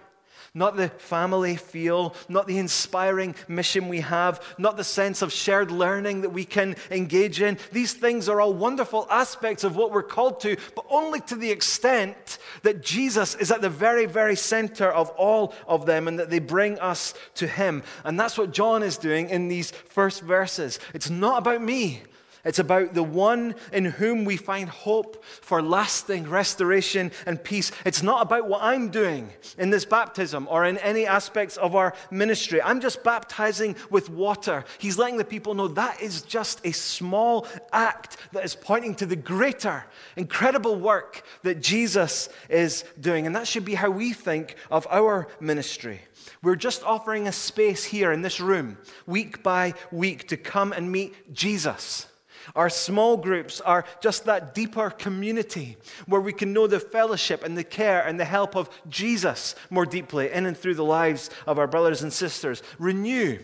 Not 0.53 0.77
the 0.77 0.89
family 0.89 1.55
feel, 1.55 2.17
not 2.29 2.49
the 2.49 2.59
inspiring 2.59 3.37
mission 3.47 3.89
we 3.89 4.01
have, 4.01 4.43
not 4.59 4.77
the 4.77 4.83
sense 4.83 5.23
of 5.23 5.33
shared 5.33 5.71
learning 5.71 6.23
that 6.23 6.31
we 6.31 6.45
can 6.45 6.75
engage 6.91 7.41
in. 7.41 7.57
These 7.71 7.93
things 7.93 8.29
are 8.29 8.41
all 8.41 8.53
wonderful 8.53 9.07
aspects 9.11 9.63
of 9.63 9.77
what 9.77 9.93
we're 9.93 10.03
called 10.03 10.41
to, 10.41 10.57
but 10.75 10.87
only 10.91 11.21
to 11.21 11.37
the 11.37 11.53
extent 11.53 12.39
that 12.63 12.83
Jesus 12.83 13.37
is 13.37 13.53
at 13.53 13.61
the 13.61 13.69
very, 13.69 14.07
very 14.07 14.35
center 14.35 14.91
of 14.91 15.11
all 15.11 15.55
of 15.69 15.87
them 15.87 16.09
and 16.09 16.19
that 16.19 16.31
they 16.31 16.41
bring 16.41 16.81
us 16.81 17.15
to 17.37 17.47
Him. 17.47 17.85
And 18.03 18.19
that's 18.19 18.37
what 18.37 18.53
John 18.53 18.83
is 18.83 18.99
doing 18.99 19.31
in 19.31 19.47
these 19.47 19.71
first 19.71 20.21
verses. 20.21 20.81
It's 20.95 21.11
not 21.11 21.39
about 21.39 21.63
me, 21.63 22.03
It's 22.45 22.59
about 22.59 22.95
the 22.95 23.03
one 23.03 23.55
in 23.73 23.85
whom 23.85 24.25
we 24.25 24.37
find 24.37 24.69
hope 24.69 25.25
for 25.25 25.61
lasting 25.63 26.29
restoration 26.29 27.13
and 27.27 27.43
peace. 27.43 27.71
It's 27.85 28.03
not 28.03 28.23
about 28.23 28.49
what 28.49 28.63
I'm 28.63 28.91
doing 28.91 29.31
in 29.59 29.71
this 29.71 29.85
baptism 29.85 30.49
or 30.51 30.65
in 30.65 30.79
any 30.79 31.07
aspects 31.07 31.57
of 31.59 31.77
our 31.77 31.95
ministry. 32.11 32.63
I'm 32.63 32.81
just 32.81 33.05
baptizing 33.05 33.77
with 33.91 34.09
water. 34.09 34.65
He's 34.79 34.99
letting 34.99 35.19
the 35.19 35.25
people 35.25 35.55
know 35.55 35.69
that 35.69 36.01
is 36.01 36.23
just 36.23 36.65
a 36.65 36.73
small 36.73 37.47
act 37.73 38.17
that 38.33 38.45
is 38.45 38.55
pointing 38.55 38.95
to 38.97 39.07
the 39.07 39.17
greater, 39.17 39.85
incredible 40.17 40.77
work 40.77 41.23
that 41.43 41.61
Jesus 41.61 42.29
is 42.49 42.85
doing. 42.99 43.27
And 43.27 43.37
that 43.37 43.47
should 43.47 43.65
be 43.65 43.75
how 43.75 43.91
we 43.91 44.13
think 44.13 44.57
of 44.71 44.87
our 44.91 45.29
ministry. 45.41 46.01
We're 46.43 46.57
just 46.57 46.83
offering 46.85 47.29
a 47.29 47.33
space 47.33 47.85
here 47.85 48.13
in 48.13 48.23
this 48.23 48.41
room, 48.41 48.79
week 49.07 49.43
by 49.43 49.75
week, 49.91 50.29
to 50.29 50.37
come 50.37 50.73
and 50.73 50.91
meet 50.91 51.35
Jesus. 51.35 52.07
Our 52.55 52.71
small 52.71 53.17
groups 53.17 53.61
are 53.61 53.85
just 54.01 54.25
that 54.25 54.55
deeper 54.55 54.91
community 54.91 55.77
where 56.07 56.21
we 56.21 56.33
can 56.33 56.53
know 56.53 56.67
the 56.67 56.81
fellowship 56.81 57.45
and 57.45 57.57
the 57.57 57.65
care 57.65 58.07
and 58.07 58.19
the 58.19 58.25
help 58.25 58.57
of 58.57 58.71
Jesus 58.89 59.55
more 59.71 59.87
deeply 59.87 60.31
in 60.31 60.47
and 60.47 60.57
through 60.57 60.75
the 60.75 60.85
lives 60.85 61.31
of 61.47 61.59
our 61.59 61.67
brothers 61.67 62.03
and 62.03 62.13
sisters. 62.13 62.63
Renew 62.79 63.39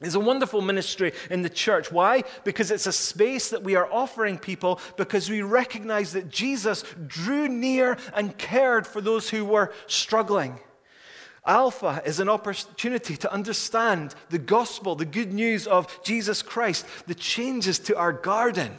is 0.00 0.14
a 0.14 0.20
wonderful 0.20 0.62
ministry 0.62 1.12
in 1.30 1.42
the 1.42 1.50
church. 1.50 1.92
Why? 1.92 2.24
Because 2.44 2.70
it's 2.70 2.86
a 2.86 2.92
space 2.92 3.50
that 3.50 3.62
we 3.62 3.76
are 3.76 3.90
offering 3.92 4.38
people 4.38 4.80
because 4.96 5.28
we 5.28 5.42
recognize 5.42 6.12
that 6.14 6.30
Jesus 6.30 6.84
drew 7.06 7.48
near 7.48 7.98
and 8.14 8.36
cared 8.38 8.86
for 8.86 9.00
those 9.00 9.28
who 9.28 9.44
were 9.44 9.72
struggling. 9.86 10.58
Alpha 11.50 12.00
is 12.04 12.20
an 12.20 12.28
opportunity 12.28 13.16
to 13.16 13.32
understand 13.32 14.14
the 14.28 14.38
gospel, 14.38 14.94
the 14.94 15.04
good 15.04 15.32
news 15.32 15.66
of 15.66 16.00
Jesus 16.04 16.42
Christ, 16.42 16.86
the 17.08 17.14
changes 17.14 17.80
to 17.80 17.96
our 17.96 18.12
garden 18.12 18.76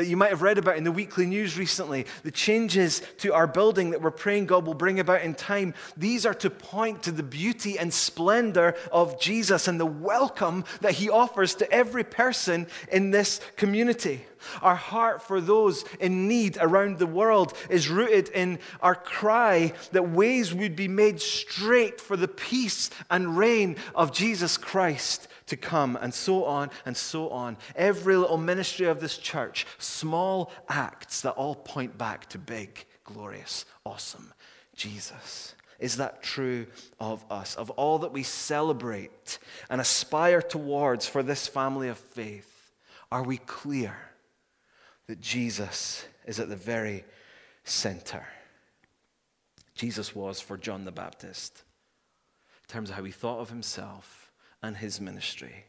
that 0.00 0.08
you 0.08 0.16
might 0.16 0.30
have 0.30 0.40
read 0.40 0.56
about 0.56 0.78
in 0.78 0.84
the 0.84 0.90
weekly 0.90 1.26
news 1.26 1.58
recently, 1.58 2.06
the 2.22 2.30
changes 2.30 3.02
to 3.18 3.34
our 3.34 3.46
building 3.46 3.90
that 3.90 4.00
we're 4.00 4.10
praying 4.10 4.46
God 4.46 4.64
will 4.64 4.72
bring 4.72 4.98
about 4.98 5.20
in 5.20 5.34
time, 5.34 5.74
these 5.94 6.24
are 6.24 6.32
to 6.32 6.48
point 6.48 7.02
to 7.02 7.12
the 7.12 7.22
beauty 7.22 7.78
and 7.78 7.92
splendor 7.92 8.74
of 8.90 9.20
Jesus 9.20 9.68
and 9.68 9.78
the 9.78 9.84
welcome 9.84 10.64
that 10.80 10.92
he 10.92 11.10
offers 11.10 11.54
to 11.56 11.70
every 11.70 12.02
person 12.02 12.66
in 12.90 13.10
this 13.10 13.42
community. 13.56 14.24
Our 14.62 14.74
heart 14.74 15.22
for 15.22 15.38
those 15.38 15.84
in 16.00 16.28
need 16.28 16.56
around 16.58 16.98
the 16.98 17.06
world 17.06 17.52
is 17.68 17.90
rooted 17.90 18.30
in 18.30 18.58
our 18.80 18.94
cry 18.94 19.74
that 19.92 20.08
ways 20.08 20.54
would 20.54 20.76
be 20.76 20.88
made 20.88 21.20
straight 21.20 22.00
for 22.00 22.16
the 22.16 22.26
peace 22.26 22.88
and 23.10 23.36
reign 23.36 23.76
of 23.94 24.14
Jesus 24.14 24.56
Christ 24.56 25.28
to 25.50 25.56
come, 25.56 25.98
and 26.00 26.14
so 26.14 26.44
on 26.44 26.70
and 26.86 26.96
so 26.96 27.28
on. 27.28 27.56
Every 27.76 28.16
little 28.16 28.38
ministry 28.38 28.86
of 28.86 29.00
this 29.00 29.18
church, 29.18 29.66
small 29.78 30.50
acts 30.68 31.20
that 31.20 31.32
all 31.32 31.54
point 31.54 31.98
back 31.98 32.28
to 32.30 32.38
big, 32.38 32.86
glorious, 33.04 33.66
awesome 33.84 34.32
Jesus. 34.74 35.54
Is 35.78 35.96
that 35.96 36.22
true 36.22 36.66
of 36.98 37.24
us? 37.30 37.54
Of 37.56 37.70
all 37.70 38.00
that 38.00 38.12
we 38.12 38.22
celebrate 38.22 39.38
and 39.68 39.80
aspire 39.80 40.42
towards 40.42 41.06
for 41.06 41.22
this 41.22 41.46
family 41.46 41.88
of 41.88 41.98
faith, 41.98 42.72
are 43.10 43.22
we 43.22 43.38
clear 43.38 43.96
that 45.06 45.20
Jesus 45.20 46.04
is 46.26 46.38
at 46.38 46.48
the 46.48 46.56
very 46.56 47.04
center? 47.64 48.26
Jesus 49.74 50.14
was 50.14 50.40
for 50.40 50.58
John 50.58 50.84
the 50.84 50.92
Baptist 50.92 51.64
in 52.68 52.72
terms 52.72 52.90
of 52.90 52.96
how 52.96 53.04
he 53.04 53.12
thought 53.12 53.40
of 53.40 53.48
himself 53.48 54.19
and 54.62 54.76
his 54.76 55.00
ministry. 55.00 55.64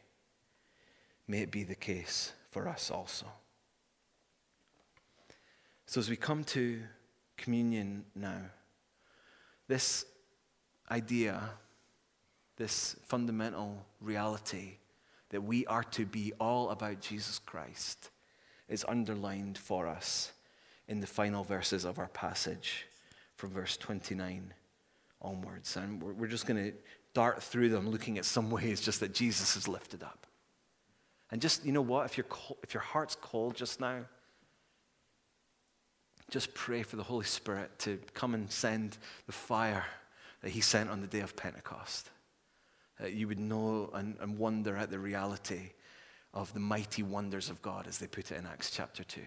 May 1.26 1.40
it 1.40 1.50
be 1.50 1.64
the 1.64 1.74
case 1.74 2.32
for 2.50 2.68
us 2.68 2.90
also. 2.90 3.26
So, 5.86 6.00
as 6.00 6.08
we 6.08 6.16
come 6.16 6.44
to 6.44 6.80
communion 7.36 8.04
now, 8.14 8.40
this 9.68 10.04
idea, 10.90 11.42
this 12.56 12.96
fundamental 13.04 13.84
reality 14.00 14.76
that 15.30 15.42
we 15.42 15.66
are 15.66 15.84
to 15.84 16.04
be 16.04 16.32
all 16.38 16.70
about 16.70 17.00
Jesus 17.00 17.38
Christ 17.38 18.10
is 18.68 18.84
underlined 18.86 19.58
for 19.58 19.86
us 19.86 20.32
in 20.88 21.00
the 21.00 21.06
final 21.06 21.42
verses 21.42 21.84
of 21.84 21.98
our 21.98 22.08
passage 22.08 22.86
from 23.36 23.50
verse 23.50 23.76
29 23.76 24.52
onwards. 25.20 25.76
And 25.76 26.02
we're, 26.02 26.26
just 26.26 26.46
going 26.46 26.62
to 26.62 26.72
dart 27.14 27.42
through 27.42 27.68
them 27.68 27.90
looking 27.90 28.18
at 28.18 28.24
some 28.24 28.50
ways 28.56 28.80
just 28.80 29.00
that 29.00 29.14
Jesus 29.14 29.56
is 29.56 29.68
lifted 29.68 30.02
up. 30.02 30.26
And 31.30 31.40
just, 31.40 31.64
you 31.64 31.72
know 31.72 31.82
what? 31.82 32.04
If, 32.04 32.18
you 32.18 32.24
if 32.62 32.74
your 32.74 32.82
heart's 32.82 33.16
cold 33.20 33.54
just 33.54 33.80
now, 33.80 34.00
just 36.30 36.54
pray 36.54 36.82
for 36.82 36.96
the 36.96 37.02
Holy 37.02 37.24
Spirit 37.24 37.78
to 37.80 37.98
come 38.14 38.34
and 38.34 38.50
send 38.50 38.98
the 39.26 39.32
fire 39.32 39.84
that 40.42 40.50
He 40.50 40.60
sent 40.60 40.90
on 40.90 41.00
the 41.00 41.06
day 41.06 41.20
of 41.20 41.36
Pentecost. 41.36 42.10
That 43.00 43.14
you 43.14 43.28
would 43.28 43.38
know 43.38 43.90
and, 43.94 44.16
and 44.20 44.38
wonder 44.38 44.76
at 44.76 44.90
the 44.90 44.98
reality 44.98 45.70
of 46.34 46.52
the 46.54 46.60
mighty 46.60 47.02
wonders 47.02 47.50
of 47.50 47.60
God, 47.62 47.86
as 47.86 47.98
they 47.98 48.06
put 48.06 48.30
it 48.30 48.38
in 48.38 48.46
Acts 48.46 48.70
chapter 48.70 49.04
2. 49.04 49.20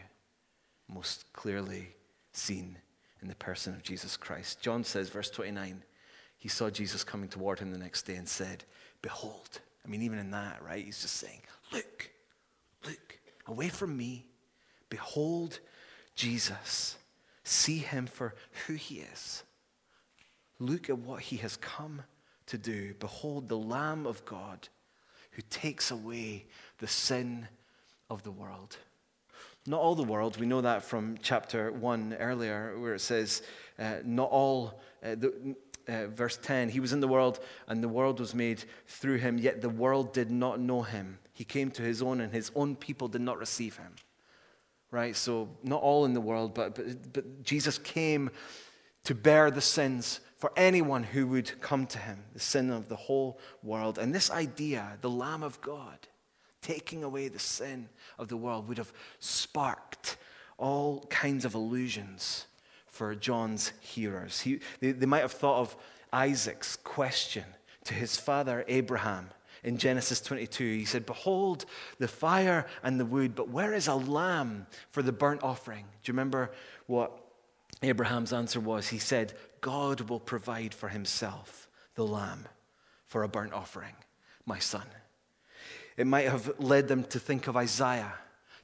Most 0.88 1.32
clearly 1.34 1.89
seen 2.34 2.78
in 3.21 3.28
the 3.28 3.36
person 3.36 3.74
of 3.74 3.84
Jesus 3.84 4.17
Christ. 4.17 4.62
John 4.62 4.84
says, 4.84 5.10
verse 5.10 5.30
29 5.30 5.84
he 6.45 6.49
saw 6.49 6.69
Jesus 6.69 7.03
coming 7.03 7.27
toward 7.27 7.58
him 7.58 7.71
the 7.71 7.79
next 7.79 8.03
day 8.03 8.17
and 8.17 8.29
said, 8.29 8.65
Behold. 9.01 9.62
I 9.84 9.88
mean, 9.88 10.03
even 10.03 10.19
in 10.19 10.29
that, 10.29 10.62
right? 10.63 10.86
He's 10.86 11.01
just 11.01 11.15
saying, 11.15 11.41
Look, 11.73 12.12
look, 12.86 13.17
away 13.47 13.69
from 13.69 13.97
me. 13.97 14.27
Behold 14.88 15.60
Jesus. 16.13 16.97
See 17.43 17.79
him 17.79 18.05
for 18.05 18.36
who 18.67 18.73
he 18.73 19.03
is. 19.12 19.41
Look 20.60 20.88
at 20.88 20.99
what 20.99 21.21
he 21.21 21.38
has 21.38 21.58
come 21.58 22.03
to 22.45 22.60
do. 22.60 22.93
Behold 22.99 23.49
the 23.49 23.58
Lamb 23.58 24.05
of 24.05 24.23
God 24.23 24.67
who 25.31 25.41
takes 25.49 25.89
away 25.89 26.45
the 26.77 26.88
sin 26.88 27.47
of 28.08 28.21
the 28.21 28.29
world. 28.29 28.77
Not 29.67 29.81
all 29.81 29.95
the 29.95 30.03
world. 30.03 30.38
We 30.38 30.45
know 30.45 30.62
that 30.62 30.84
from 30.84 31.17
chapter 31.23 31.71
1 31.71 32.17
earlier, 32.19 32.77
where 32.77 32.93
it 32.93 33.01
says, 33.01 33.41
uh, 33.79 33.95
Not 34.05 34.29
all, 34.29 34.79
uh, 35.03 35.15
the, 35.15 35.55
uh, 35.88 36.08
verse 36.08 36.38
10 36.41 36.69
He 36.69 36.80
was 36.80 36.93
in 36.93 37.00
the 37.00 37.08
world, 37.08 37.39
and 37.67 37.84
the 37.84 37.89
world 37.89 38.19
was 38.19 38.34
made 38.34 38.63
through 38.88 39.17
him, 39.17 39.38
yet 39.38 39.62
the 39.62 39.69
world 39.69 40.13
did 40.13 40.32
not 40.32 40.60
know 40.60 40.82
him. 40.82 41.19
He 41.34 41.43
came 41.43 41.71
to 41.71 41.82
his 41.82 42.02
own, 42.02 42.21
and 42.21 42.34
his 42.34 42.52
own 42.56 42.76
people 42.76 43.08
did 43.08 43.21
not 43.21 43.38
receive 43.38 43.78
him. 43.78 43.93
Right? 44.91 45.15
So, 45.15 45.50
not 45.63 45.82
all 45.82 46.06
in 46.06 46.13
the 46.13 46.21
world, 46.21 46.54
but, 46.54 46.76
but, 46.76 47.13
but 47.13 47.43
Jesus 47.43 47.78
came 47.78 48.30
to 49.04 49.15
bear 49.15 49.52
the 49.52 49.62
sins 49.62 50.21
for 50.38 50.52
anyone 50.56 51.04
who 51.04 51.28
would 51.28 51.60
come 51.62 51.88
to 51.88 51.98
him, 51.98 52.24
the 52.34 52.39
sin 52.39 52.69
of 52.69 52.89
the 52.89 52.95
whole 52.95 53.39
world. 53.63 53.98
And 53.98 54.13
this 54.13 54.30
idea, 54.30 54.98
the 55.02 55.10
Lamb 55.10 55.43
of 55.43 55.60
God, 55.62 56.08
taking 56.62 57.04
away 57.04 57.28
the 57.28 57.39
sin 57.39 57.89
of 58.17 58.28
the 58.28 58.38
world, 58.38 58.67
would 58.67 58.78
have 58.78 58.93
sparked 59.19 60.17
all 60.58 61.06
kinds 61.10 61.45
of 61.45 61.54
illusions 61.54 62.48
for 62.95 63.13
John's 63.13 63.73
hearers. 63.81 64.39
He, 64.39 64.62
they, 64.79 64.93
they 64.93 65.05
might 65.05 65.19
have 65.19 65.34
thought 65.34 65.60
of 65.60 65.75
Isaac's 66.13 66.77
question 66.77 67.43
to 67.84 67.93
his 67.93 68.15
father 68.15 68.63
Abraham 68.69 69.31
in 69.65 69.77
Genesis 69.77 70.21
22. 70.21 70.63
He 70.63 70.86
said, 70.86 71.05
Behold 71.05 71.65
the 71.99 72.08
fire 72.08 72.65
and 72.84 72.97
the 72.97 73.05
wood, 73.05 73.36
but 73.36 73.49
where 73.49 73.73
is 73.73 73.89
a 73.89 73.95
lamb 73.95 74.65
for 74.91 75.03
the 75.03 75.12
burnt 75.12 75.43
offering? 75.43 75.84
Do 76.03 76.10
you 76.10 76.13
remember 76.13 76.51
what 76.88 77.12
Abraham's 77.84 78.31
answer 78.31 78.62
was? 78.62 78.88
He 78.88 78.99
said, 78.99 79.34
God 79.60 80.01
will 80.01 80.21
provide 80.21 80.73
for 80.73 80.88
himself 80.88 81.67
the 81.95 82.05
lamb 82.05 82.47
for 83.08 83.23
a 83.23 83.27
burnt 83.27 83.51
offering, 83.51 83.95
my 84.45 84.60
son. 84.60 84.86
It 85.97 86.08
might 86.08 86.29
have 86.29 86.53
led 86.60 86.88
them 86.88 87.03
to 87.05 87.19
think 87.19 87.47
of 87.47 87.58
Isaiah 87.58 88.13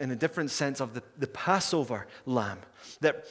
in 0.00 0.10
a 0.10 0.16
different 0.16 0.50
sense, 0.50 0.80
of 0.80 0.94
the, 0.94 1.02
the 1.18 1.26
Passover 1.26 2.06
lamb 2.26 2.58
that 3.00 3.26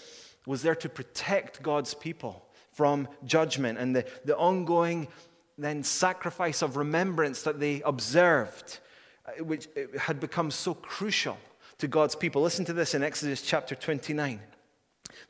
was 0.45 0.61
there 0.61 0.75
to 0.75 0.89
protect 0.89 1.61
God's 1.61 1.93
people 1.93 2.45
from 2.73 3.07
judgment 3.23 3.77
and 3.77 3.95
the, 3.95 4.05
the 4.25 4.37
ongoing 4.37 5.07
then 5.57 5.83
sacrifice 5.83 6.61
of 6.61 6.75
remembrance 6.75 7.43
that 7.43 7.59
they 7.59 7.81
observed, 7.83 8.79
uh, 9.25 9.43
which 9.43 9.67
uh, 9.77 9.97
had 9.97 10.19
become 10.19 10.51
so 10.51 10.73
crucial 10.73 11.37
to 11.77 11.87
God's 11.87 12.15
people. 12.15 12.41
Listen 12.41 12.65
to 12.65 12.73
this 12.73 12.93
in 12.93 13.03
Exodus 13.03 13.41
chapter 13.41 13.75
29. 13.75 14.39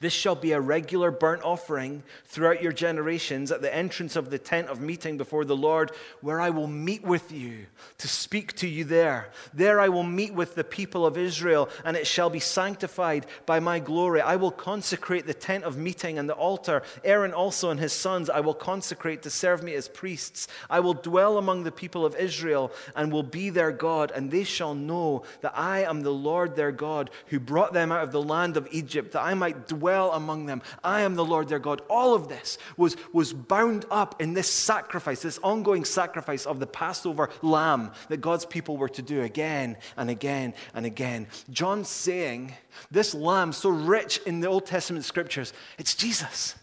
This 0.05 0.13
shall 0.13 0.35
be 0.35 0.51
a 0.51 0.61
regular 0.61 1.09
burnt 1.09 1.41
offering 1.41 2.03
throughout 2.25 2.61
your 2.61 2.71
generations 2.71 3.51
at 3.51 3.63
the 3.63 3.73
entrance 3.73 4.15
of 4.15 4.29
the 4.29 4.37
tent 4.37 4.67
of 4.67 4.79
meeting 4.79 5.17
before 5.17 5.45
the 5.45 5.55
Lord, 5.55 5.89
where 6.21 6.39
I 6.39 6.51
will 6.51 6.67
meet 6.67 7.03
with 7.03 7.31
you 7.31 7.65
to 7.97 8.07
speak 8.07 8.53
to 8.57 8.67
you 8.67 8.83
there. 8.83 9.31
There 9.51 9.79
I 9.81 9.89
will 9.89 10.03
meet 10.03 10.35
with 10.35 10.53
the 10.53 10.63
people 10.63 11.07
of 11.07 11.17
Israel, 11.17 11.69
and 11.83 11.97
it 11.97 12.05
shall 12.05 12.29
be 12.29 12.39
sanctified 12.39 13.25
by 13.47 13.59
my 13.59 13.79
glory. 13.79 14.21
I 14.21 14.35
will 14.35 14.51
consecrate 14.51 15.25
the 15.25 15.33
tent 15.33 15.63
of 15.63 15.75
meeting 15.75 16.19
and 16.19 16.29
the 16.29 16.35
altar. 16.35 16.83
Aaron 17.03 17.33
also 17.33 17.71
and 17.71 17.79
his 17.79 17.91
sons 17.91 18.29
I 18.29 18.41
will 18.41 18.53
consecrate 18.53 19.23
to 19.23 19.31
serve 19.31 19.63
me 19.63 19.73
as 19.73 19.87
priests. 19.87 20.47
I 20.69 20.81
will 20.81 20.93
dwell 20.93 21.39
among 21.39 21.63
the 21.63 21.71
people 21.71 22.05
of 22.05 22.15
Israel 22.15 22.71
and 22.95 23.11
will 23.11 23.23
be 23.23 23.49
their 23.49 23.71
God, 23.71 24.11
and 24.13 24.29
they 24.29 24.43
shall 24.43 24.75
know 24.75 25.23
that 25.41 25.57
I 25.57 25.79
am 25.79 26.01
the 26.01 26.13
Lord 26.13 26.55
their 26.55 26.71
God 26.71 27.09
who 27.29 27.39
brought 27.39 27.73
them 27.73 27.91
out 27.91 28.03
of 28.03 28.11
the 28.11 28.21
land 28.21 28.55
of 28.55 28.67
Egypt, 28.69 29.13
that 29.13 29.23
I 29.23 29.33
might 29.33 29.67
dwell 29.67 29.94
dwell 29.95 30.11
among 30.11 30.45
them. 30.45 30.61
I 30.83 31.01
am 31.01 31.15
the 31.15 31.23
Lord 31.23 31.47
their 31.47 31.59
God. 31.59 31.81
All 31.89 32.13
of 32.13 32.27
this 32.27 32.57
was, 32.75 32.97
was 33.13 33.31
bound 33.31 33.85
up 33.89 34.21
in 34.21 34.33
this 34.33 34.49
sacrifice, 34.49 35.21
this 35.21 35.39
ongoing 35.41 35.85
sacrifice 35.85 36.45
of 36.45 36.59
the 36.59 36.67
Passover 36.67 37.29
lamb 37.41 37.91
that 38.09 38.17
God's 38.17 38.45
people 38.45 38.75
were 38.75 38.89
to 38.89 39.01
do 39.01 39.21
again 39.21 39.77
and 39.95 40.09
again 40.09 40.53
and 40.73 40.85
again. 40.85 41.27
John's 41.49 41.87
saying, 41.87 42.53
This 42.91 43.15
lamb, 43.15 43.53
so 43.53 43.69
rich 43.69 44.19
in 44.25 44.41
the 44.41 44.47
Old 44.47 44.65
Testament 44.65 45.05
scriptures, 45.05 45.53
it's 45.77 45.95
Jesus. 45.95 46.55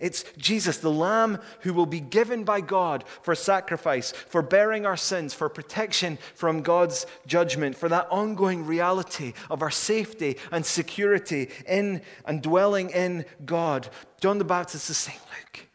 It's 0.00 0.24
Jesus, 0.36 0.78
the 0.78 0.90
Lamb 0.90 1.38
who 1.60 1.74
will 1.74 1.86
be 1.86 2.00
given 2.00 2.44
by 2.44 2.60
God 2.60 3.04
for 3.22 3.34
sacrifice, 3.34 4.12
for 4.12 4.42
bearing 4.42 4.86
our 4.86 4.96
sins, 4.96 5.34
for 5.34 5.48
protection 5.48 6.18
from 6.34 6.62
God's 6.62 7.06
judgment, 7.26 7.76
for 7.76 7.88
that 7.88 8.08
ongoing 8.10 8.64
reality 8.64 9.32
of 9.50 9.62
our 9.62 9.70
safety 9.70 10.36
and 10.52 10.64
security 10.64 11.50
in 11.66 12.02
and 12.24 12.42
dwelling 12.42 12.90
in 12.90 13.24
God. 13.44 13.88
John 14.20 14.38
the 14.38 14.44
Baptist 14.44 14.88
is 14.90 14.96
saying, 14.96 15.18
Look, 15.18 15.66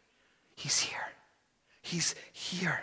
he's 0.55 0.79
here. 0.79 0.99
He's 1.81 2.15
here. 2.31 2.81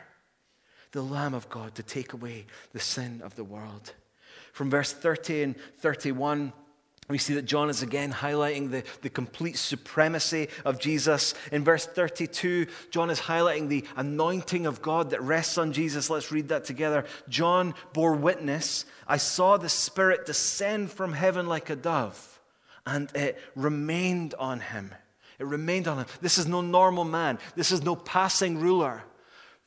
The 0.92 1.02
Lamb 1.02 1.34
of 1.34 1.48
God 1.48 1.74
to 1.76 1.82
take 1.82 2.12
away 2.12 2.46
the 2.72 2.80
sin 2.80 3.22
of 3.24 3.34
the 3.36 3.44
world. 3.44 3.94
From 4.52 4.68
verse 4.68 4.92
30 4.92 5.42
and 5.42 5.56
31, 5.78 6.52
we 7.10 7.18
see 7.18 7.34
that 7.34 7.44
John 7.44 7.68
is 7.68 7.82
again 7.82 8.12
highlighting 8.12 8.70
the, 8.70 8.84
the 9.02 9.10
complete 9.10 9.58
supremacy 9.58 10.48
of 10.64 10.78
Jesus. 10.78 11.34
In 11.50 11.64
verse 11.64 11.84
32, 11.84 12.66
John 12.90 13.10
is 13.10 13.20
highlighting 13.20 13.68
the 13.68 13.84
anointing 13.96 14.66
of 14.66 14.80
God 14.80 15.10
that 15.10 15.20
rests 15.20 15.58
on 15.58 15.72
Jesus. 15.72 16.08
Let's 16.08 16.32
read 16.32 16.48
that 16.48 16.64
together. 16.64 17.04
John 17.28 17.74
bore 17.92 18.14
witness 18.14 18.84
I 19.06 19.16
saw 19.16 19.56
the 19.56 19.68
Spirit 19.68 20.24
descend 20.24 20.92
from 20.92 21.12
heaven 21.12 21.48
like 21.48 21.68
a 21.68 21.74
dove, 21.74 22.40
and 22.86 23.10
it 23.16 23.38
remained 23.56 24.34
on 24.38 24.60
him. 24.60 24.94
It 25.40 25.46
remained 25.46 25.88
on 25.88 25.98
him. 25.98 26.06
This 26.20 26.38
is 26.38 26.46
no 26.46 26.60
normal 26.60 27.02
man, 27.02 27.40
this 27.56 27.72
is 27.72 27.82
no 27.82 27.96
passing 27.96 28.60
ruler 28.60 29.02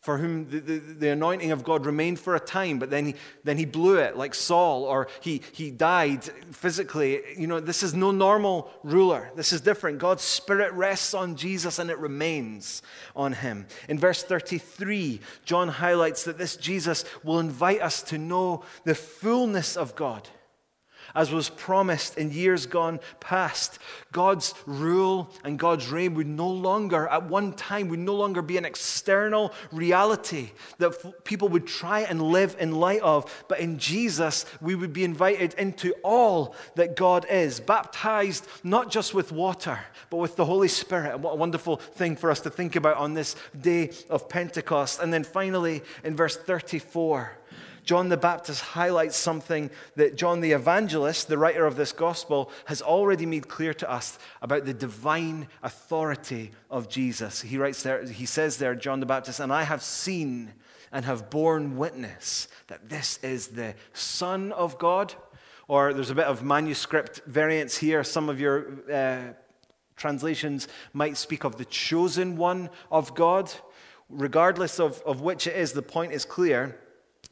for 0.03 0.17
whom 0.17 0.49
the, 0.49 0.59
the, 0.59 0.79
the, 0.79 1.09
anointing 1.09 1.51
of 1.51 1.63
God 1.63 1.85
remained 1.85 2.19
for 2.19 2.35
a 2.35 2.39
time, 2.39 2.77
but 2.77 2.89
then 2.89 3.05
he, 3.05 3.15
then 3.45 3.57
he 3.57 3.63
blew 3.63 3.99
it, 3.99 4.17
like 4.17 4.35
Saul, 4.35 4.83
or 4.83 5.07
he, 5.21 5.41
he 5.53 5.71
died 5.71 6.25
physically. 6.51 7.21
You 7.37 7.47
know, 7.47 7.61
this 7.61 7.83
is 7.83 7.93
no 7.93 8.11
normal 8.11 8.69
ruler. 8.83 9.31
This 9.37 9.53
is 9.53 9.61
different. 9.61 9.99
God's 9.99 10.21
Spirit 10.21 10.73
rests 10.73 11.13
on 11.13 11.37
Jesus 11.37 11.79
and 11.79 11.89
it 11.89 11.97
remains 11.99 12.81
on 13.15 13.31
him. 13.31 13.65
In 13.87 13.97
verse 13.97 14.21
33, 14.21 15.21
John 15.45 15.69
highlights 15.69 16.25
that 16.25 16.37
this 16.37 16.57
Jesus 16.57 17.05
will 17.23 17.39
invite 17.39 17.81
us 17.81 18.03
to 18.03 18.17
know 18.17 18.65
the 18.83 18.95
fullness 18.95 19.77
of 19.77 19.95
God 19.95 20.27
as 21.15 21.31
was 21.31 21.49
promised 21.49 22.17
in 22.17 22.31
years 22.31 22.65
gone 22.65 22.99
past. 23.19 23.79
God's 24.11 24.53
rule 24.65 25.29
and 25.43 25.57
God's 25.59 25.89
reign 25.89 26.15
would 26.15 26.27
no 26.27 26.49
longer, 26.49 27.07
at 27.07 27.27
one 27.27 27.53
time, 27.53 27.87
would 27.89 27.99
no 27.99 28.15
longer 28.15 28.41
be 28.41 28.57
an 28.57 28.65
external 28.65 29.53
reality 29.71 30.51
that 30.77 31.23
people 31.23 31.49
would 31.49 31.67
try 31.67 32.01
and 32.01 32.21
live 32.21 32.55
in 32.59 32.71
light 32.71 33.01
of. 33.01 33.45
But 33.47 33.59
in 33.59 33.79
Jesus, 33.79 34.45
we 34.61 34.75
would 34.75 34.93
be 34.93 35.03
invited 35.03 35.53
into 35.55 35.93
all 36.03 36.55
that 36.75 36.95
God 36.95 37.25
is, 37.29 37.59
baptized 37.59 38.47
not 38.63 38.91
just 38.91 39.13
with 39.13 39.31
water, 39.31 39.79
but 40.09 40.17
with 40.17 40.35
the 40.35 40.45
Holy 40.45 40.67
Spirit. 40.67 41.13
And 41.13 41.23
what 41.23 41.33
a 41.33 41.37
wonderful 41.37 41.77
thing 41.77 42.15
for 42.15 42.31
us 42.31 42.39
to 42.41 42.49
think 42.49 42.75
about 42.75 42.97
on 42.97 43.13
this 43.13 43.35
day 43.59 43.91
of 44.09 44.29
Pentecost. 44.29 44.99
And 44.99 45.13
then 45.13 45.23
finally, 45.23 45.81
in 46.03 46.15
verse 46.15 46.37
34, 46.37 47.37
John 47.83 48.09
the 48.09 48.17
Baptist 48.17 48.61
highlights 48.61 49.17
something 49.17 49.69
that 49.95 50.15
John 50.15 50.39
the 50.39 50.53
Evangelist, 50.53 51.27
the 51.27 51.37
writer 51.37 51.65
of 51.65 51.75
this 51.75 51.91
gospel, 51.91 52.49
has 52.65 52.81
already 52.81 53.25
made 53.25 53.47
clear 53.47 53.73
to 53.75 53.91
us 53.91 54.17
about 54.41 54.65
the 54.65 54.73
divine 54.73 55.47
authority 55.61 56.51
of 56.69 56.87
Jesus. 56.87 57.41
He 57.41 57.57
writes 57.57 57.83
there, 57.83 58.03
he 58.05 58.25
says 58.25 58.57
there, 58.57 58.73
John 58.75 58.99
the 58.99 59.05
Baptist, 59.05 59.39
and 59.39 59.51
I 59.51 59.63
have 59.63 59.83
seen 59.83 60.53
and 60.91 61.03
have 61.05 61.29
borne 61.29 61.75
witness 61.75 62.47
that 62.67 62.87
this 62.87 63.19
is 63.21 63.47
the 63.47 63.75
Son 63.93 64.51
of 64.53 64.77
God. 64.77 65.13
Or 65.67 65.93
there's 65.93 66.09
a 66.09 66.15
bit 66.15 66.25
of 66.25 66.43
manuscript 66.43 67.21
variance 67.25 67.77
here. 67.77 68.03
Some 68.03 68.29
of 68.29 68.39
your 68.39 68.67
uh, 68.91 69.33
translations 69.95 70.67
might 70.93 71.17
speak 71.17 71.43
of 71.43 71.57
the 71.57 71.65
chosen 71.65 72.37
one 72.37 72.69
of 72.91 73.15
God. 73.15 73.51
Regardless 74.09 74.79
of, 74.79 75.01
of 75.01 75.21
which 75.21 75.47
it 75.47 75.55
is, 75.55 75.73
the 75.73 75.81
point 75.81 76.13
is 76.13 76.25
clear 76.25 76.77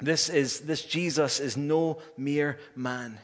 this, 0.01 0.29
is, 0.29 0.61
this 0.61 0.83
Jesus 0.83 1.39
is 1.39 1.55
no 1.55 1.99
mere 2.17 2.57
man. 2.75 3.19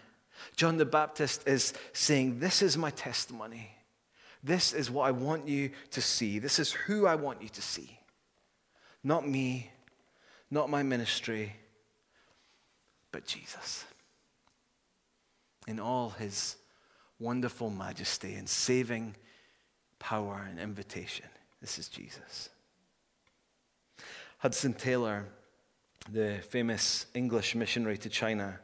John 0.56 0.78
the 0.78 0.86
Baptist 0.86 1.48
is 1.48 1.74
saying, 1.94 2.40
This 2.40 2.62
is 2.62 2.78
my 2.78 2.92
testimony. 2.92 3.72
This 4.44 4.74
is 4.74 4.90
what 4.90 5.08
I 5.08 5.12
want 5.12 5.48
you 5.48 5.72
to 5.92 6.02
see. 6.02 6.40
This 6.40 6.60
is 6.60 6.72
who 6.72 7.08
I 7.08 7.16
want 7.16 7.42
you 7.42 7.50
to 7.50 7.62
see. 7.62 8.00
Not 9.04 9.28
me, 9.28 9.72
not 10.52 10.70
my 10.70 10.84
ministry, 10.84 11.56
but 13.12 13.26
Jesus. 13.26 13.86
In 15.68 15.80
all 15.80 16.12
his 16.12 16.56
wonderful 17.20 17.70
majesty 17.70 18.36
and 18.36 18.48
saving 18.48 19.16
power 20.00 20.46
and 20.50 20.60
invitation. 20.60 21.26
This 21.62 21.80
is 21.80 21.90
Jesus. 21.90 22.50
Hudson 24.38 24.74
Taylor 24.74 25.26
the 26.12 26.40
famous 26.50 27.06
English 27.14 27.56
missionary 27.56 27.98
to 27.98 28.10
China, 28.10 28.60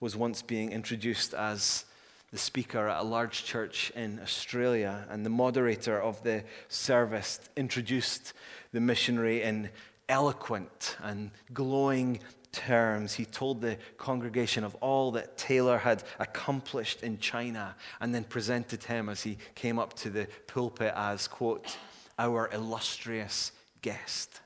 was 0.00 0.16
once 0.16 0.42
being 0.42 0.72
introduced 0.72 1.34
as 1.34 1.84
the 2.30 2.38
speaker 2.38 2.88
at 2.88 3.00
a 3.00 3.04
large 3.04 3.44
church 3.44 3.90
in 3.96 4.20
Australia, 4.22 5.06
and 5.10 5.24
the 5.24 5.30
moderator 5.30 6.00
of 6.00 6.22
the 6.22 6.44
service 6.68 7.40
introduced 7.56 8.32
the 8.72 8.80
missionary 8.80 9.42
in 9.42 9.70
eloquent 10.08 10.96
and 11.02 11.30
glowing 11.52 12.20
terms. 12.52 13.14
He 13.14 13.24
told 13.24 13.60
the 13.60 13.78
congregation 13.96 14.64
of 14.64 14.74
all 14.76 15.12
that 15.12 15.36
Taylor 15.36 15.78
had 15.78 16.02
accomplished 16.18 17.02
in 17.02 17.18
China 17.18 17.76
and 18.00 18.14
then 18.14 18.24
presented 18.24 18.84
him 18.84 19.08
as 19.08 19.22
he 19.22 19.38
came 19.54 19.78
up 19.78 19.94
to 19.94 20.10
the 20.10 20.28
pulpit 20.46 20.92
as, 20.96 21.28
quote, 21.28 21.76
our 22.18 22.48
illustrious 22.52 23.52
guest. 23.80 24.40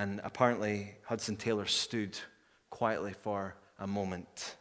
And 0.00 0.18
apparently, 0.24 0.94
Hudson 1.04 1.36
Taylor 1.36 1.66
stood 1.66 2.18
quietly 2.70 3.12
for 3.12 3.54
a 3.78 3.86
moment 3.86 4.56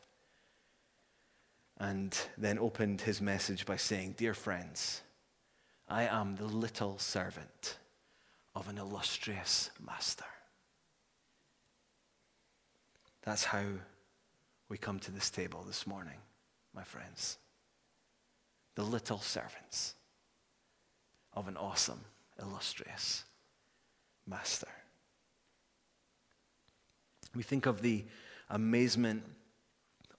and 1.78 2.14
then 2.38 2.60
opened 2.60 3.00
his 3.00 3.22
message 3.22 3.66
by 3.66 3.78
saying, 3.78 4.16
Dear 4.18 4.34
friends, 4.34 5.02
I 5.88 6.04
am 6.04 6.36
the 6.36 6.44
little 6.44 6.98
servant 6.98 7.78
of 8.54 8.68
an 8.68 8.78
illustrious 8.78 9.70
master. 9.80 10.26
That's 13.22 13.46
how 13.46 13.64
we 14.68 14.78
come 14.78 15.00
to 15.00 15.12
this 15.12 15.30
table 15.30 15.64
this 15.66 15.88
morning, 15.88 16.18
my 16.76 16.84
friends. 16.84 17.38
The 18.76 18.84
little 18.84 19.20
servants 19.20 19.96
of 21.32 21.48
an 21.48 21.56
awesome, 21.56 22.02
illustrious 22.42 23.24
master. 24.28 24.68
We 27.36 27.44
think 27.44 27.66
of 27.66 27.82
the 27.82 28.06
amazement 28.50 29.24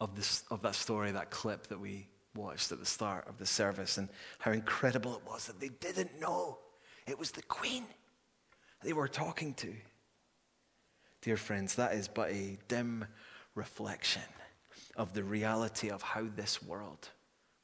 of, 0.00 0.14
this, 0.16 0.44
of 0.50 0.62
that 0.62 0.74
story, 0.74 1.12
that 1.12 1.30
clip 1.30 1.66
that 1.68 1.80
we 1.80 2.08
watched 2.34 2.70
at 2.72 2.78
the 2.78 2.86
start 2.86 3.26
of 3.28 3.38
the 3.38 3.46
service, 3.46 3.98
and 3.98 4.08
how 4.38 4.52
incredible 4.52 5.14
it 5.14 5.22
was 5.26 5.46
that 5.46 5.60
they 5.60 5.68
didn't 5.68 6.20
know 6.20 6.58
it 7.06 7.18
was 7.18 7.32
the 7.32 7.42
Queen 7.42 7.84
they 8.82 8.92
were 8.92 9.08
talking 9.08 9.54
to. 9.54 9.72
Dear 11.22 11.36
friends, 11.36 11.74
that 11.74 11.92
is 11.92 12.08
but 12.08 12.30
a 12.30 12.56
dim 12.68 13.04
reflection 13.54 14.22
of 14.96 15.12
the 15.12 15.24
reality 15.24 15.90
of 15.90 16.02
how 16.02 16.26
this 16.34 16.62
world 16.62 17.08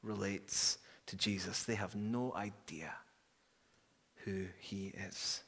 relates 0.03 0.77
to 1.07 1.15
Jesus. 1.15 1.63
They 1.63 1.75
have 1.75 1.95
no 1.95 2.33
idea 2.35 2.93
who 4.25 4.45
he 4.59 4.93
is. 5.09 5.41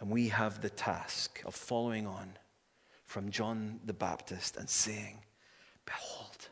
And 0.00 0.10
we 0.10 0.28
have 0.28 0.60
the 0.60 0.70
task 0.70 1.42
of 1.46 1.54
following 1.54 2.06
on 2.06 2.36
from 3.06 3.30
John 3.30 3.80
the 3.84 3.92
Baptist 3.92 4.56
and 4.56 4.68
saying, 4.68 5.18
Behold, 5.84 6.48